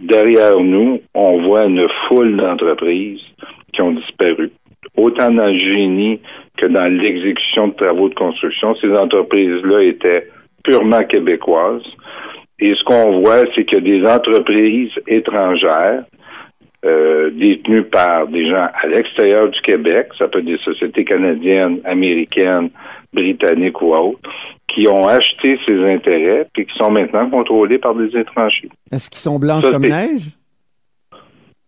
derrière 0.00 0.60
nous, 0.60 1.00
on 1.14 1.42
voit 1.42 1.64
une 1.64 1.88
foule 2.06 2.36
d'entreprises 2.36 3.20
qui 3.72 3.82
ont 3.82 3.92
disparu. 3.92 4.52
Autant 4.98 5.30
dans 5.30 5.46
le 5.46 5.58
génie 5.58 6.20
que 6.58 6.66
dans 6.66 6.92
l'exécution 6.92 7.68
de 7.68 7.74
travaux 7.74 8.08
de 8.08 8.14
construction. 8.14 8.74
Ces 8.80 8.92
entreprises-là 8.92 9.82
étaient 9.84 10.28
purement 10.64 11.04
québécoises. 11.04 11.86
Et 12.58 12.74
ce 12.74 12.82
qu'on 12.84 13.20
voit, 13.20 13.44
c'est 13.54 13.64
qu'il 13.64 13.78
y 13.78 13.96
a 13.96 14.00
des 14.00 14.12
entreprises 14.12 14.90
étrangères 15.06 16.02
euh, 16.84 17.30
détenues 17.30 17.84
par 17.84 18.26
des 18.28 18.48
gens 18.48 18.68
à 18.82 18.86
l'extérieur 18.86 19.48
du 19.48 19.60
Québec, 19.62 20.08
ça 20.16 20.28
peut 20.28 20.38
être 20.38 20.44
des 20.44 20.58
sociétés 20.58 21.04
canadiennes, 21.04 21.80
américaines, 21.84 22.70
britanniques 23.12 23.82
ou 23.82 23.94
autres, 23.94 24.20
qui 24.68 24.86
ont 24.88 25.08
acheté 25.08 25.58
ces 25.66 25.76
intérêts 25.84 26.46
puis 26.52 26.66
qui 26.66 26.78
sont 26.78 26.90
maintenant 26.90 27.28
contrôlés 27.30 27.78
par 27.78 27.94
des 27.94 28.16
étrangers. 28.16 28.68
Est-ce 28.92 29.10
qu'ils 29.10 29.18
sont 29.18 29.38
blanches 29.38 29.64
Ça, 29.64 29.72
comme 29.72 29.82
neige? 29.82 30.28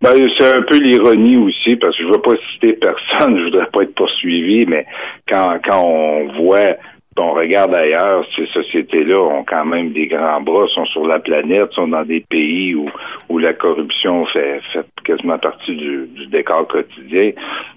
Ben, 0.02 0.14
c'est 0.38 0.56
un 0.56 0.62
peu 0.62 0.78
l'ironie 0.78 1.36
aussi, 1.36 1.76
parce 1.76 1.94
que 1.96 2.04
je 2.04 2.08
ne 2.08 2.14
veux 2.14 2.22
pas 2.22 2.34
citer 2.52 2.72
personne, 2.80 3.38
je 3.38 3.44
voudrais 3.44 3.66
pas 3.66 3.82
être 3.82 3.94
poursuivi, 3.94 4.64
mais 4.66 4.86
quand, 5.28 5.58
quand 5.62 5.84
on 5.86 6.28
voit, 6.42 6.76
on 7.18 7.32
regarde 7.32 7.74
ailleurs, 7.74 8.24
ces 8.34 8.46
sociétés-là 8.46 9.20
ont 9.20 9.44
quand 9.44 9.66
même 9.66 9.92
des 9.92 10.06
grands 10.06 10.40
bras, 10.40 10.66
sont 10.74 10.86
sur 10.86 11.06
la 11.06 11.18
planète, 11.18 11.70
sont 11.72 11.88
dans 11.88 12.04
des 12.04 12.20
pays 12.20 12.74
où, 12.74 12.88
où 13.28 13.38
la 13.38 13.52
corruption 13.52 14.24
fait, 14.26 14.60
fait 14.72 14.86
quasiment 15.04 15.38
partie 15.38 15.76
du, 15.76 16.06
du 16.06 16.26
décor 16.28 16.66
quotidien. 16.66 17.32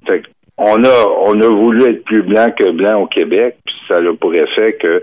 Fait 0.07 0.21
que 0.21 0.27
on 0.57 0.83
a, 0.83 1.05
on 1.25 1.41
a 1.41 1.47
voulu 1.47 1.83
être 1.83 2.03
plus 2.05 2.21
blanc 2.21 2.51
que 2.55 2.69
blanc 2.71 3.01
au 3.01 3.07
Québec, 3.07 3.57
puis 3.65 3.75
ça 3.87 3.97
a 3.97 4.13
pour 4.13 4.33
effet 4.35 4.77
qu'il 4.79 5.01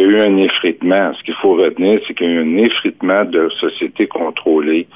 y 0.00 0.02
a 0.02 0.06
eu 0.06 0.20
un 0.20 0.36
effritement. 0.38 1.12
Ce 1.14 1.22
qu'il 1.24 1.34
faut 1.34 1.54
retenir, 1.54 2.00
c'est 2.06 2.14
qu'il 2.14 2.28
y 2.28 2.30
a 2.30 2.34
eu 2.34 2.42
un 2.42 2.64
effritement 2.64 3.24
de 3.24 3.48
sociétés 3.60 4.06
contrôlées 4.06 4.86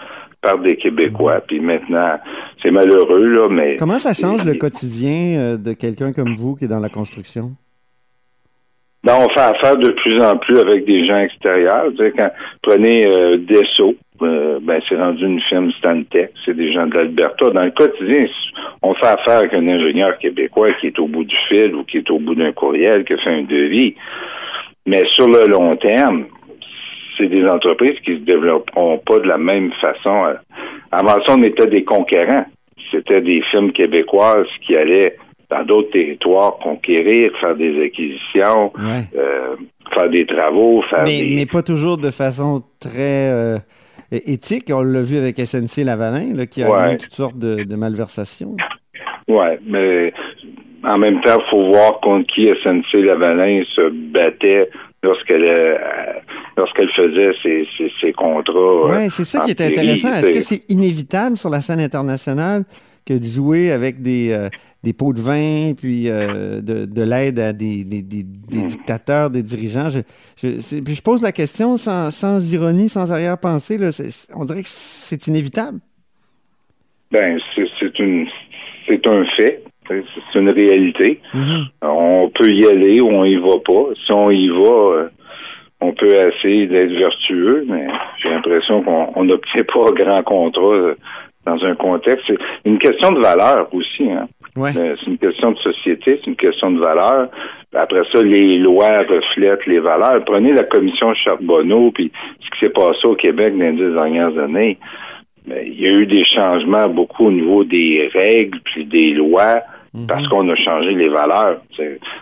par 0.42 0.58
des 0.58 0.76
Québécois. 0.76 1.40
Puis 1.46 1.60
maintenant, 1.60 2.18
c'est 2.62 2.70
malheureux, 2.70 3.26
là, 3.26 3.48
mais... 3.48 3.76
Comment 3.76 3.98
ça 3.98 4.14
change 4.14 4.44
le 4.44 4.54
quotidien 4.54 5.38
euh, 5.38 5.56
de 5.56 5.72
quelqu'un 5.72 6.12
comme 6.12 6.34
vous 6.34 6.54
qui 6.54 6.64
est 6.64 6.68
dans 6.68 6.80
la 6.80 6.88
construction? 6.88 7.52
Ben, 9.06 9.14
on 9.20 9.28
fait 9.28 9.40
affaire 9.40 9.76
de 9.76 9.90
plus 9.90 10.20
en 10.20 10.36
plus 10.36 10.58
avec 10.58 10.84
des 10.84 11.06
gens 11.06 11.18
extérieurs. 11.18 11.92
Quand 12.16 12.30
prenez 12.62 13.06
euh, 13.06 13.36
Desso, 13.36 13.94
euh, 14.20 14.58
ben 14.60 14.80
c'est 14.88 14.96
rendu 14.96 15.24
une 15.24 15.40
firme 15.42 15.70
Stantec, 15.78 16.32
c'est 16.44 16.56
des 16.56 16.72
gens 16.72 16.88
de 16.88 16.94
l'Alberta. 16.94 17.50
Dans 17.50 17.62
le 17.62 17.70
quotidien, 17.70 18.26
on 18.82 18.94
fait 18.94 19.06
affaire 19.06 19.38
avec 19.38 19.54
un 19.54 19.68
ingénieur 19.68 20.18
québécois 20.18 20.72
qui 20.80 20.88
est 20.88 20.98
au 20.98 21.06
bout 21.06 21.22
du 21.22 21.36
fil 21.48 21.76
ou 21.76 21.84
qui 21.84 21.98
est 21.98 22.10
au 22.10 22.18
bout 22.18 22.34
d'un 22.34 22.50
courriel, 22.50 23.04
qui 23.04 23.14
fait 23.14 23.30
un 23.30 23.42
devis. 23.42 23.94
Mais 24.86 25.02
sur 25.14 25.28
le 25.28 25.46
long 25.46 25.76
terme, 25.76 26.24
c'est 27.16 27.28
des 27.28 27.44
entreprises 27.46 27.98
qui 28.04 28.14
se 28.14 28.20
développeront 28.24 28.98
pas 28.98 29.18
de 29.18 29.26
la 29.28 29.38
même 29.38 29.72
façon. 29.80 30.34
Avant 30.92 31.16
ça, 31.26 31.34
on 31.36 31.42
était 31.42 31.66
des 31.66 31.84
conquérants. 31.84 32.46
C'était 32.90 33.20
des 33.20 33.42
firmes 33.50 33.72
québécoises 33.72 34.46
qui 34.66 34.76
allaient 34.76 35.16
dans 35.50 35.64
d'autres 35.64 35.90
territoires 35.90 36.56
conquérir, 36.62 37.30
faire 37.40 37.54
des 37.56 37.82
acquisitions, 37.84 38.72
euh, 39.16 39.56
faire 39.94 40.10
des 40.10 40.26
travaux, 40.26 40.82
faire 40.90 41.04
Mais, 41.04 41.20
des... 41.22 41.34
mais 41.36 41.46
pas 41.46 41.62
toujours 41.62 41.98
de 41.98 42.10
façon 42.10 42.62
très 42.80 43.28
euh, 43.30 43.58
éthique. 44.10 44.64
On 44.70 44.82
l'a 44.82 45.02
vu 45.02 45.16
avec 45.18 45.38
SNC 45.38 45.84
Lavalin, 45.84 46.32
là, 46.34 46.46
qui 46.46 46.62
a 46.62 46.70
Ouais. 46.70 46.94
eu 46.94 46.96
toutes 46.98 47.12
sortes 47.12 47.38
de, 47.38 47.62
de 47.64 47.76
malversations. 47.76 48.56
Ouais, 49.28 49.58
mais 49.66 50.12
en 50.84 50.98
même 50.98 51.20
temps, 51.22 51.38
il 51.44 51.50
faut 51.50 51.66
voir 51.72 52.00
contre 52.00 52.26
qui 52.32 52.48
SNC 52.48 52.92
Lavalin 53.08 53.62
se 53.74 53.88
battait 54.12 54.68
lorsqu'elle 55.02 55.44
euh, 55.44 55.76
lorsqu'elle 56.56 56.90
faisait 56.96 57.32
ses, 57.42 57.66
ses, 57.76 57.92
ses 58.00 58.12
contrats. 58.12 58.86
Oui, 58.90 59.06
euh, 59.06 59.08
c'est 59.10 59.24
ça 59.24 59.40
qui 59.40 59.50
est 59.50 59.60
intéressant. 59.60 60.12
Est-ce 60.14 60.30
que 60.30 60.40
c'est 60.40 60.70
inévitable 60.70 61.36
sur 61.36 61.48
la 61.50 61.60
scène 61.60 61.80
internationale 61.80 62.64
que 63.06 63.14
de 63.14 63.22
jouer 63.24 63.70
avec 63.70 64.02
des, 64.02 64.32
euh, 64.32 64.48
des 64.82 64.92
pots 64.92 65.12
de 65.12 65.20
vin, 65.20 65.74
puis 65.74 66.08
euh, 66.10 66.60
de, 66.60 66.86
de 66.86 67.02
l'aide 67.02 67.38
à 67.38 67.52
des, 67.52 67.84
des- 67.84 68.02
des- 68.02 68.24
des 68.24 68.64
Mm. 68.64 68.66
dictateurs, 68.66 69.30
des 69.30 69.42
dirigeants? 69.42 69.90
Je, 69.90 70.00
puis 70.80 70.94
je 70.94 71.02
pose 71.02 71.22
la 71.22 71.30
question 71.32 71.76
sans, 71.76 72.10
sans 72.10 72.52
ironie, 72.52 72.88
sans 72.88 73.12
arrière-pensée. 73.12 73.76
On 74.34 74.44
dirait 74.44 74.62
que 74.62 74.68
c'est 74.68 75.24
inévitable. 75.28 75.78
Ben, 77.12 77.38
c'est 77.78 77.98
une 78.00 78.26
c'est 78.88 79.06
un 79.06 79.24
fait. 79.36 79.62
C'est 79.88 80.38
une 80.38 80.50
réalité. 80.50 81.20
On 81.82 82.30
peut 82.34 82.50
y 82.50 82.66
aller 82.66 83.00
ou 83.00 83.08
on 83.08 83.24
y 83.24 83.36
va 83.36 83.58
pas. 83.64 83.94
Si 84.04 84.12
on 84.12 84.30
y 84.30 84.48
va, 84.48 84.68
euh, 84.68 85.08
on 85.80 85.92
peut 85.92 86.08
essayer 86.08 86.66
d'être 86.66 86.92
vertueux, 86.92 87.64
mais 87.68 87.86
j'ai 88.22 88.30
l'impression 88.30 88.82
qu'on 88.82 89.12
on 89.14 89.24
n'obtient 89.24 89.64
pas 89.64 89.90
grand 89.94 90.22
contrat 90.22 90.74
euh, 90.74 90.94
dans 91.44 91.62
un 91.64 91.74
contexte. 91.74 92.24
C'est 92.26 92.38
une 92.64 92.78
question 92.78 93.12
de 93.12 93.20
valeur 93.20 93.68
aussi. 93.72 94.10
Hein? 94.10 94.26
Euh, 94.58 94.96
C'est 94.98 95.06
une 95.06 95.18
question 95.18 95.52
de 95.52 95.58
société, 95.58 96.18
c'est 96.18 96.30
une 96.30 96.36
question 96.36 96.70
de 96.70 96.80
valeur. 96.80 97.28
Après 97.74 98.02
ça, 98.12 98.22
les 98.22 98.58
lois 98.58 99.02
reflètent 99.08 99.66
les 99.66 99.80
valeurs. 99.80 100.24
Prenez 100.24 100.52
la 100.52 100.64
commission 100.64 101.12
Charbonneau, 101.14 101.90
puis 101.92 102.10
ce 102.40 102.50
qui 102.50 102.66
s'est 102.66 102.72
passé 102.72 103.04
au 103.04 103.14
Québec 103.14 103.56
dans 103.56 103.64
les 103.64 103.72
dix 103.72 103.94
dernières 103.94 104.38
années. 104.38 104.78
Ben, 105.46 105.62
il 105.64 105.80
y 105.80 105.86
a 105.86 105.90
eu 105.90 106.06
des 106.06 106.24
changements 106.24 106.88
beaucoup 106.88 107.26
au 107.26 107.30
niveau 107.30 107.62
des 107.64 108.10
règles 108.12 108.58
puis 108.64 108.84
des 108.84 109.12
lois 109.12 109.62
parce 110.08 110.26
qu'on 110.28 110.48
a 110.48 110.56
changé 110.56 110.92
les 110.92 111.08
valeurs. 111.08 111.60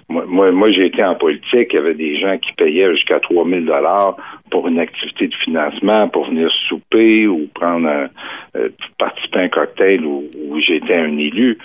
Moi, 0.09 0.25
moi, 0.27 0.53
moi, 0.53 0.71
j'ai 0.71 0.87
été 0.87 1.05
en 1.05 1.15
politique, 1.15 1.69
il 1.73 1.75
y 1.75 1.79
avait 1.79 1.95
des 1.95 2.19
gens 2.21 2.39
qui 2.39 2.53
payaient 2.53 2.91
jusqu'à 2.95 3.21
3000 3.21 3.65
dollars 3.65 4.17
pour 4.51 4.69
une 4.69 4.79
activité 4.79 5.29
de 5.29 5.35
financement, 5.35 6.09
pour 6.09 6.27
venir 6.27 6.51
souper 6.69 7.27
ou 7.27 7.49
prendre 7.55 7.89
un, 7.89 8.09
euh, 8.57 8.69
participer 8.99 9.41
à 9.41 9.43
un 9.43 9.49
cocktail 9.49 10.05
où, 10.05 10.25
où 10.49 10.61
j'étais 10.61 10.95
un 10.95 11.17
élu. 11.19 11.59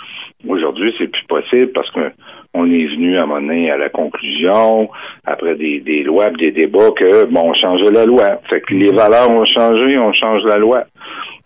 Aujourd'hui, 0.48 0.94
c'est 0.98 1.08
plus 1.08 1.26
possible 1.28 1.72
parce 1.74 1.92
que 1.92 2.12
on 2.54 2.66
est 2.66 2.86
venu 2.88 3.18
à 3.18 3.28
donné 3.28 3.70
à 3.70 3.78
la 3.78 3.90
conclusion, 3.90 4.90
après 5.26 5.56
des, 5.56 5.80
des 5.82 6.04
lois, 6.04 6.32
des 6.32 6.52
débats, 6.52 6.92
que 6.96 7.26
bon, 7.26 7.52
on 7.52 7.54
changeait 7.54 7.92
la 7.92 8.06
loi. 8.06 8.42
Fait 8.50 8.62
que 8.62 8.74
les 8.74 8.92
valeurs 8.92 9.30
ont 9.30 9.46
changé, 9.46 9.98
on 10.00 10.14
change 10.14 10.44
la 10.46 10.58
loi. 10.58 10.86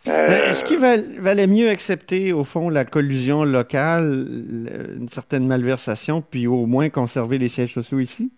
Euh, 0.07 0.27
Est-ce 0.49 0.63
qu'il 0.63 0.79
val- 0.79 1.03
valait 1.19 1.47
mieux 1.47 1.69
accepter, 1.69 2.33
au 2.33 2.43
fond, 2.43 2.69
la 2.69 2.83
collusion 2.85 3.43
locale, 3.43 4.25
le- 4.29 4.97
une 4.99 5.07
certaine 5.07 5.47
malversation, 5.47 6.21
puis 6.21 6.45
au 6.47 6.65
moins 6.65 6.89
conserver 6.89 7.37
les 7.37 7.47
sièges 7.47 7.73
sociaux 7.73 7.99
ici? 7.99 8.31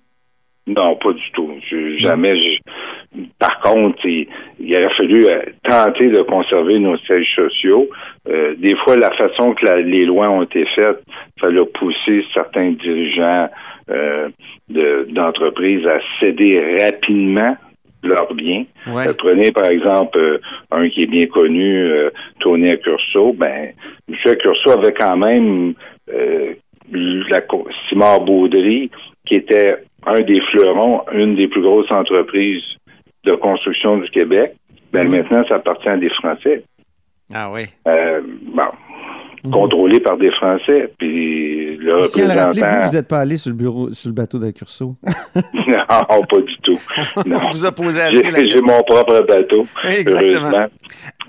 Non, 0.67 0.95
pas 0.95 1.13
du 1.13 1.31
tout. 1.33 1.51
Je- 1.69 1.97
jamais. 1.99 2.35
je- 2.37 2.59
par 3.39 3.59
contre, 3.61 4.03
il, 4.05 4.27
il 4.59 4.75
aurait 4.75 4.93
fallu 4.95 5.25
euh, 5.25 5.41
tenter 5.63 6.07
de 6.09 6.21
conserver 6.23 6.79
nos 6.79 6.97
sièges 6.99 7.33
sociaux. 7.35 7.87
Euh, 8.27 8.55
des 8.57 8.75
fois, 8.83 8.95
la 8.97 9.11
façon 9.11 9.53
que 9.53 9.65
la- 9.65 9.81
les 9.81 10.05
lois 10.05 10.29
ont 10.29 10.41
été 10.43 10.65
faites, 10.75 11.01
ça 11.39 11.47
a 11.47 11.65
poussé 11.73 12.23
certains 12.33 12.71
dirigeants 12.71 13.49
euh, 13.91 14.29
de- 14.69 15.07
d'entreprises 15.11 15.85
à 15.85 15.99
céder 16.19 16.77
rapidement 16.81 17.55
leurs 18.05 18.33
biens. 18.33 18.65
Ouais. 18.87 19.07
Euh, 19.07 19.13
prenez 19.17 19.51
par 19.51 19.65
exemple 19.65 20.17
euh, 20.17 20.39
un 20.71 20.89
qui 20.89 21.03
est 21.03 21.07
bien 21.07 21.27
connu, 21.27 21.83
euh, 21.83 22.09
Tony 22.39 22.71
Accurso. 22.71 23.33
Ben, 23.33 23.73
M. 24.09 24.15
Accurso 24.25 24.71
avait 24.71 24.93
quand 24.93 25.17
même 25.17 25.73
euh, 26.13 26.53
la 26.91 27.41
Simard 27.89 28.21
Baudry, 28.21 28.91
qui 29.25 29.35
était 29.35 29.75
un 30.05 30.21
des 30.21 30.41
fleurons, 30.51 31.01
une 31.13 31.35
des 31.35 31.47
plus 31.47 31.61
grosses 31.61 31.91
entreprises 31.91 32.63
de 33.23 33.35
construction 33.35 33.97
du 33.97 34.09
Québec. 34.09 34.53
Ben, 34.93 35.09
maintenant, 35.09 35.43
ça 35.47 35.55
appartient 35.55 35.89
à 35.89 35.97
des 35.97 36.09
Français. 36.09 36.63
Ah 37.33 37.49
oui. 37.51 37.63
Euh, 37.87 38.21
bon, 39.45 39.61
contrôlé 39.61 39.99
par 39.99 40.17
des 40.17 40.31
Français. 40.31 40.91
Puis 40.97 41.77
le 41.77 42.05
Si 42.05 42.21
à 42.21 42.25
le 42.25 42.29
rappeler, 42.31 42.61
représentant... 42.61 42.81
vous, 42.81 42.87
vous 42.89 42.95
n'êtes 42.95 43.07
pas 43.07 43.19
allé 43.19 43.37
sur 43.37 43.49
le 43.51 43.55
bureau, 43.55 43.93
sur 43.93 44.09
le 44.09 44.15
bateau 44.15 44.39
d'Accurso. 44.39 44.95
non, 45.35 45.85
pas 45.87 46.39
du 46.41 46.57
tout. 46.63 46.79
Non. 47.25 47.39
On 47.43 47.49
vous 47.51 47.65
a 47.65 47.71
posé 47.71 48.01
assez 48.01 48.31
la 48.31 48.45
J'ai 48.45 48.61
mon 48.61 48.81
propre 48.83 49.25
bateau, 49.27 49.65
Exactement. 49.83 50.21
heureusement. 50.21 50.65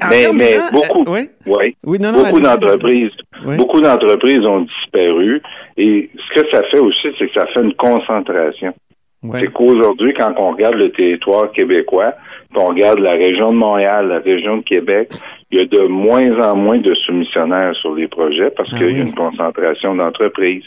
En 0.03 0.09
Mais, 0.09 0.33
mais 0.33 0.57
euh, 0.57 0.61
beaucoup, 0.73 1.05
oui. 1.09 1.31
oui, 1.47 1.77
Oui, 1.85 1.99
non, 1.99 2.13
non, 2.13 2.25
beaucoup 2.25 2.41
d'entreprises, 2.41 3.13
Oui. 3.47 3.57
beaucoup 3.57 3.81
d'entreprises 3.81 4.45
ont 4.45 4.61
disparu. 4.61 5.43
Et 5.77 6.11
ce 6.15 6.41
que 6.41 6.47
ça 6.53 6.63
fait 6.71 6.79
aussi, 6.79 7.09
c'est 7.19 7.29
que 7.29 7.35
ça 7.35 7.47
fait 7.47 7.63
une 7.63 7.75
concentration. 7.75 8.75
Ouais. 9.23 9.41
C'est 9.41 9.53
qu'aujourd'hui, 9.53 10.15
quand 10.15 10.35
on 10.39 10.53
regarde 10.53 10.75
le 10.77 10.93
territoire 10.93 11.51
québécois, 11.53 12.13
on 12.55 12.67
regarde 12.67 12.99
la 13.01 13.13
région 13.13 13.53
de 13.53 13.59
Montréal, 13.59 14.09
la 14.09 14.19
région 14.19 14.59
de 14.59 14.63
Québec, 14.63 15.11
il 15.51 15.59
y 15.59 15.63
a 15.63 15.67
de 15.67 15.87
moins 15.87 16.41
en 16.41 16.57
moins 16.57 16.79
de 16.79 16.95
soumissionnaires 16.95 17.75
sur 17.77 17.95
les 17.95 18.09
projets 18.09 18.51
parce 18.51 18.71
Ah 18.73 18.79
qu'il 18.79 18.97
y 18.97 19.01
a 19.01 19.05
une 19.05 19.15
concentration 19.15 19.95
d'entreprises. 19.95 20.65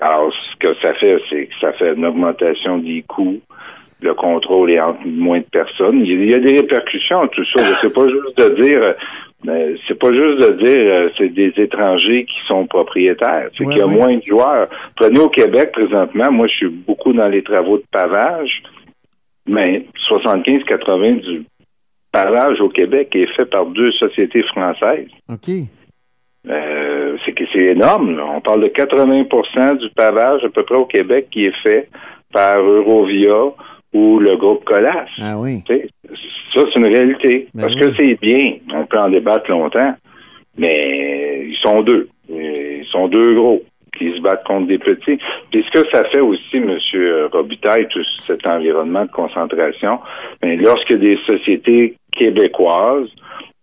Alors, 0.00 0.32
ce 0.32 0.56
que 0.58 0.74
ça 0.82 0.92
fait, 0.94 1.18
c'est 1.30 1.46
que 1.46 1.54
ça 1.60 1.72
fait 1.72 1.94
une 1.94 2.04
augmentation 2.04 2.78
des 2.78 3.02
coûts. 3.06 3.40
Le 4.00 4.12
contrôle 4.12 4.70
est 4.70 4.80
entre 4.80 5.06
moins 5.06 5.38
de 5.38 5.44
personnes. 5.44 6.04
Il 6.04 6.30
y 6.30 6.34
a, 6.34 6.38
des 6.38 6.60
répercussions 6.60 7.22
à 7.22 7.28
tout 7.28 7.44
ça. 7.56 7.64
C'est 7.80 7.94
pas 7.94 8.06
juste 8.06 8.36
de 8.38 8.60
dire, 8.60 8.94
c'est 9.88 9.98
pas 9.98 10.12
juste 10.12 10.40
de 10.50 10.62
dire, 10.62 11.10
c'est 11.16 11.28
des 11.32 11.52
étrangers 11.56 12.24
qui 12.24 12.46
sont 12.46 12.66
propriétaires. 12.66 13.48
C'est 13.52 13.64
Ouais, 13.64 13.72
qu'il 13.72 13.78
y 13.78 13.82
a 13.82 13.86
ouais. 13.86 13.94
moins 13.94 14.16
de 14.16 14.22
joueurs. 14.26 14.68
Prenez 14.96 15.20
au 15.20 15.28
Québec 15.28 15.72
présentement, 15.72 16.30
moi, 16.32 16.46
je 16.48 16.54
suis 16.54 16.68
beaucoup 16.68 17.12
dans 17.12 17.28
les 17.28 17.42
travaux 17.42 17.78
de 17.78 17.84
pavage, 17.90 18.62
mais 19.46 19.86
75-80 20.10 21.20
du 21.20 21.44
pavage 22.12 22.60
au 22.60 22.68
Québec 22.68 23.08
est 23.14 23.32
fait 23.34 23.46
par 23.46 23.66
deux 23.66 23.90
sociétés 23.92 24.42
françaises. 24.44 25.08
OK. 25.28 25.48
Euh, 26.48 27.16
c'est 27.24 27.70
énorme. 27.70 28.16
là. 28.16 28.26
On 28.36 28.40
parle 28.40 28.62
de 28.62 28.68
80% 28.68 29.78
du 29.78 29.88
pavage 29.90 30.44
à 30.44 30.48
peu 30.50 30.62
près 30.64 30.76
au 30.76 30.84
Québec 30.86 31.28
qui 31.30 31.46
est 31.46 31.62
fait 31.62 31.88
par 32.32 32.58
Eurovia 32.58 33.52
ou 33.92 34.18
le 34.18 34.36
groupe 34.36 34.64
Colas. 34.64 35.06
Ah 35.20 35.38
oui. 35.38 35.62
Ça, 35.66 35.74
c'est 36.54 36.78
une 36.78 36.86
réalité. 36.86 37.48
Ben 37.54 37.62
Parce 37.62 37.74
oui. 37.74 37.80
que 37.80 37.90
c'est 37.96 38.20
bien. 38.20 38.56
On 38.74 38.86
peut 38.86 38.98
en 38.98 39.08
débattre 39.08 39.50
longtemps. 39.50 39.94
Mais 40.56 41.46
ils 41.48 41.56
sont 41.62 41.82
deux. 41.82 42.08
Ils 42.28 42.84
sont 42.90 43.08
deux 43.08 43.34
gros 43.34 43.62
qui 43.96 44.12
se 44.14 44.20
battent 44.20 44.44
contre 44.44 44.66
des 44.66 44.78
petits. 44.78 45.18
Puis 45.50 45.64
ce 45.64 45.80
que 45.80 45.88
ça 45.92 46.04
fait 46.04 46.20
aussi, 46.20 46.56
M. 46.56 46.78
Robitaille, 47.32 47.86
tout 47.88 48.04
cet 48.20 48.46
environnement 48.46 49.04
de 49.04 49.10
concentration, 49.10 50.00
ben, 50.42 50.60
lorsque 50.60 50.92
des 50.92 51.18
sociétés 51.26 51.96
québécoises 52.12 53.08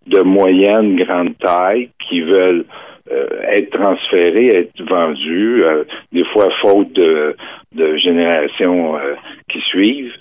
de 0.06 0.22
moyenne, 0.22 0.96
grande 0.96 1.36
taille 1.38 1.90
qui 2.08 2.20
veulent 2.22 2.64
euh, 3.10 3.26
être 3.52 3.70
transférées, 3.70 4.48
être 4.48 4.82
vendues, 4.88 5.64
euh, 5.64 5.84
des 6.12 6.24
fois 6.32 6.48
faute 6.60 6.92
de, 6.92 7.36
de 7.74 7.96
générations 7.96 8.96
euh, 8.96 9.14
qui 9.50 9.60
suivent, 9.60 10.12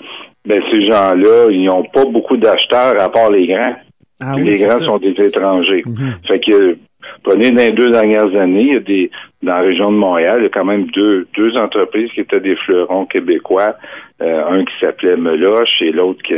ben 0.45 0.61
ces 0.73 0.87
gens-là, 0.87 1.47
ils 1.51 1.63
n'ont 1.63 1.83
pas 1.83 2.05
beaucoup 2.05 2.37
d'acheteurs 2.37 2.99
à 2.99 3.09
part 3.09 3.31
les 3.31 3.47
grands. 3.47 3.75
Ah 4.19 4.33
oui, 4.35 4.43
les 4.43 4.57
grands 4.57 4.77
sont 4.77 4.97
des 4.97 5.19
étrangers. 5.21 5.83
Mhm. 5.85 6.15
Fait 6.27 6.39
que 6.39 6.77
prenez 7.23 7.51
dans 7.51 7.63
les 7.63 7.71
deux 7.71 7.91
dernières 7.91 8.35
années, 8.35 8.61
il 8.61 8.73
y 8.73 8.77
a 8.77 8.79
des 8.79 9.11
dans 9.43 9.53
la 9.53 9.61
région 9.61 9.91
de 9.91 9.97
Montréal, 9.97 10.37
il 10.39 10.43
y 10.43 10.45
a 10.47 10.49
quand 10.49 10.65
même 10.65 10.85
deux 10.91 11.27
deux 11.35 11.57
entreprises 11.57 12.11
qui 12.11 12.21
étaient 12.21 12.39
des 12.39 12.55
fleurons 12.55 13.05
québécois, 13.05 13.75
euh, 14.21 14.45
un 14.47 14.63
qui 14.65 14.73
s'appelait 14.79 15.17
Meloche 15.17 15.81
et 15.81 15.91
l'autre 15.91 16.21
qui, 16.23 16.35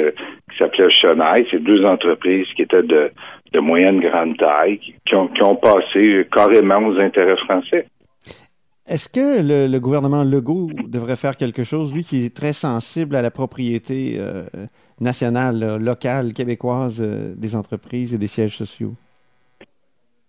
s'appelait 0.57 0.89
Chenaille. 0.89 1.45
C'est 1.51 1.61
deux 1.61 1.83
entreprises 1.83 2.47
qui 2.55 2.61
étaient 2.61 2.83
de, 2.83 3.11
de 3.51 3.59
moyenne 3.59 3.99
grande 3.99 4.37
taille, 4.37 4.79
qui, 5.05 5.15
ont, 5.15 5.55
passé 5.55 6.27
carrément 6.31 6.79
aux 6.87 6.97
intérêts 6.97 7.37
français. 7.37 7.87
Est-ce 8.85 9.07
que 9.07 9.69
le, 9.69 9.79
gouvernement 9.79 10.23
Legault 10.23 10.69
devrait 10.87 11.15
faire 11.15 11.37
quelque 11.37 11.63
chose, 11.63 11.93
lui 11.95 12.03
qui 12.03 12.25
est 12.25 12.35
très 12.35 12.53
sensible 12.53 13.15
à 13.15 13.21
la 13.21 13.31
propriété 13.31 14.17
euh, 14.17 14.43
nationale, 14.99 15.77
locale, 15.79 16.33
québécoise 16.33 17.01
euh, 17.01 17.33
des 17.35 17.55
entreprises 17.55 18.13
et 18.13 18.17
des 18.17 18.27
sièges 18.27 18.57
sociaux? 18.57 18.93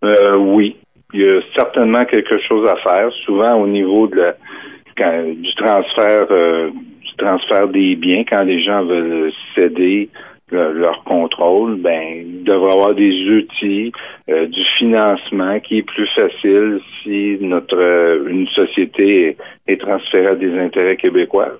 Euh, 0.05 0.37
oui, 0.37 0.77
il 1.13 1.21
y 1.21 1.29
a 1.29 1.41
certainement 1.57 2.05
quelque 2.05 2.39
chose 2.39 2.69
à 2.69 2.77
faire, 2.77 3.11
souvent 3.25 3.55
au 3.55 3.67
niveau 3.67 4.07
de 4.07 4.17
la, 4.17 5.23
du 5.23 5.55
transfert 5.55 6.27
euh, 6.31 6.71
du 6.71 7.15
transfert 7.17 7.69
des 7.69 7.95
biens, 7.97 8.25
quand 8.29 8.43
les 8.43 8.63
gens 8.63 8.85
veulent 8.85 9.33
céder 9.55 10.09
le- 10.51 10.73
leur 10.73 11.03
contrôle, 11.05 11.77
ben 11.77 12.03
il 12.27 12.45
devrait 12.45 12.73
avoir 12.73 12.95
des 12.95 13.13
outils, 13.31 13.93
euh, 14.29 14.47
du 14.47 14.63
financement 14.79 15.59
qui 15.61 15.79
est 15.79 15.83
plus 15.83 16.09
facile 16.15 16.81
si 17.03 17.39
notre 17.41 17.77
euh, 17.79 18.29
une 18.29 18.47
société 18.49 19.29
est, 19.29 19.37
est 19.73 19.81
transférée 19.81 20.27
à 20.29 20.35
des 20.35 20.59
intérêts 20.59 20.97
québécois. 20.97 21.53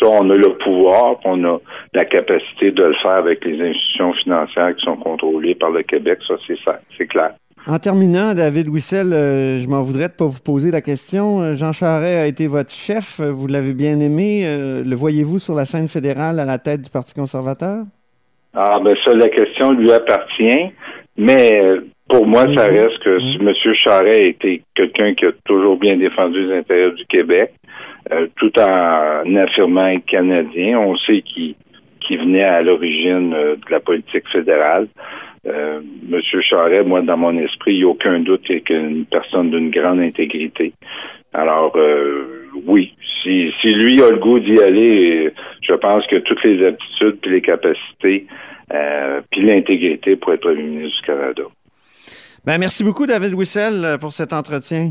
Ça, 0.00 0.08
on 0.10 0.30
a 0.30 0.34
le 0.34 0.54
pouvoir, 0.58 1.16
on 1.24 1.42
a 1.44 1.58
la 1.94 2.04
capacité 2.04 2.70
de 2.70 2.84
le 2.84 2.94
faire 3.02 3.16
avec 3.16 3.44
les 3.44 3.60
institutions 3.60 4.12
financières 4.12 4.76
qui 4.76 4.84
sont 4.84 4.96
contrôlées 4.96 5.56
par 5.56 5.70
le 5.70 5.82
Québec. 5.82 6.18
Ça, 6.28 6.34
c'est 6.46 6.58
ça, 6.64 6.78
c'est 6.96 7.06
clair. 7.08 7.32
En 7.66 7.78
terminant, 7.78 8.34
David 8.34 8.68
Wissel, 8.68 9.12
euh, 9.12 9.58
je 9.58 9.68
m'en 9.68 9.82
voudrais 9.82 10.08
de 10.08 10.14
pas 10.14 10.24
vous 10.26 10.40
poser 10.40 10.70
la 10.70 10.80
question. 10.80 11.40
Euh, 11.40 11.54
Jean 11.54 11.72
Charest 11.72 12.22
a 12.22 12.26
été 12.26 12.46
votre 12.46 12.70
chef, 12.70 13.20
euh, 13.20 13.30
vous 13.30 13.46
l'avez 13.46 13.74
bien 13.74 14.00
aimé. 14.00 14.44
Euh, 14.46 14.82
le 14.82 14.96
voyez-vous 14.96 15.38
sur 15.38 15.54
la 15.54 15.64
scène 15.64 15.88
fédérale 15.88 16.40
à 16.40 16.44
la 16.44 16.58
tête 16.58 16.82
du 16.82 16.90
Parti 16.90 17.14
conservateur? 17.14 17.84
Ah, 18.54 18.80
ben 18.82 18.96
ça, 19.04 19.14
la 19.14 19.28
question 19.28 19.72
lui 19.72 19.92
appartient, 19.92 20.72
mais 21.18 21.60
pour 22.08 22.26
moi, 22.26 22.46
ça 22.56 22.64
reste 22.64 22.98
que 23.00 23.20
si 23.20 23.36
M. 23.40 23.52
Charest 23.84 24.20
était 24.20 24.62
quelqu'un 24.74 25.14
qui 25.14 25.26
a 25.26 25.32
toujours 25.44 25.76
bien 25.76 25.96
défendu 25.96 26.46
les 26.46 26.56
intérêts 26.56 26.92
du 26.92 27.04
Québec, 27.06 27.52
euh, 28.10 28.26
tout 28.36 28.52
en 28.58 29.36
affirmant 29.36 29.88
être 29.88 30.06
canadien. 30.06 30.78
On 30.78 30.96
sait 30.96 31.20
qu'il 31.20 31.54
qu'il 32.08 32.18
venait 32.18 32.42
à 32.42 32.62
l'origine 32.62 33.32
euh, 33.34 33.56
de 33.56 33.70
la 33.70 33.80
politique 33.80 34.26
fédérale. 34.32 34.88
Euh, 35.46 35.80
Monsieur 36.08 36.40
Charest, 36.40 36.86
moi, 36.86 37.02
dans 37.02 37.16
mon 37.16 37.38
esprit, 37.38 37.74
il 37.74 37.78
n'y 37.78 37.84
a 37.84 37.88
aucun 37.88 38.18
doute 38.20 38.42
qu'il 38.42 38.56
est 38.56 38.70
une 38.70 39.04
personne 39.04 39.50
d'une 39.50 39.70
grande 39.70 40.00
intégrité. 40.00 40.72
Alors, 41.34 41.76
euh, 41.76 42.50
oui, 42.66 42.94
si, 43.22 43.52
lui 43.62 44.02
a 44.02 44.10
le 44.10 44.16
goût 44.16 44.40
d'y 44.40 44.58
aller, 44.60 45.30
je 45.62 45.74
pense 45.74 46.06
que 46.06 46.16
toutes 46.16 46.42
les 46.42 46.66
aptitudes 46.66 47.18
puis 47.20 47.30
les 47.30 47.42
capacités 47.42 48.26
puis 49.30 49.42
l'intégrité 49.42 50.16
pour 50.16 50.34
être 50.34 50.42
premier 50.42 50.62
ministre 50.62 51.00
du 51.00 51.06
Canada. 51.06 51.42
Ben, 52.44 52.58
merci 52.58 52.84
beaucoup, 52.84 53.06
David 53.06 53.32
Wissel, 53.32 53.96
pour 53.98 54.12
cet 54.12 54.32
entretien. 54.32 54.90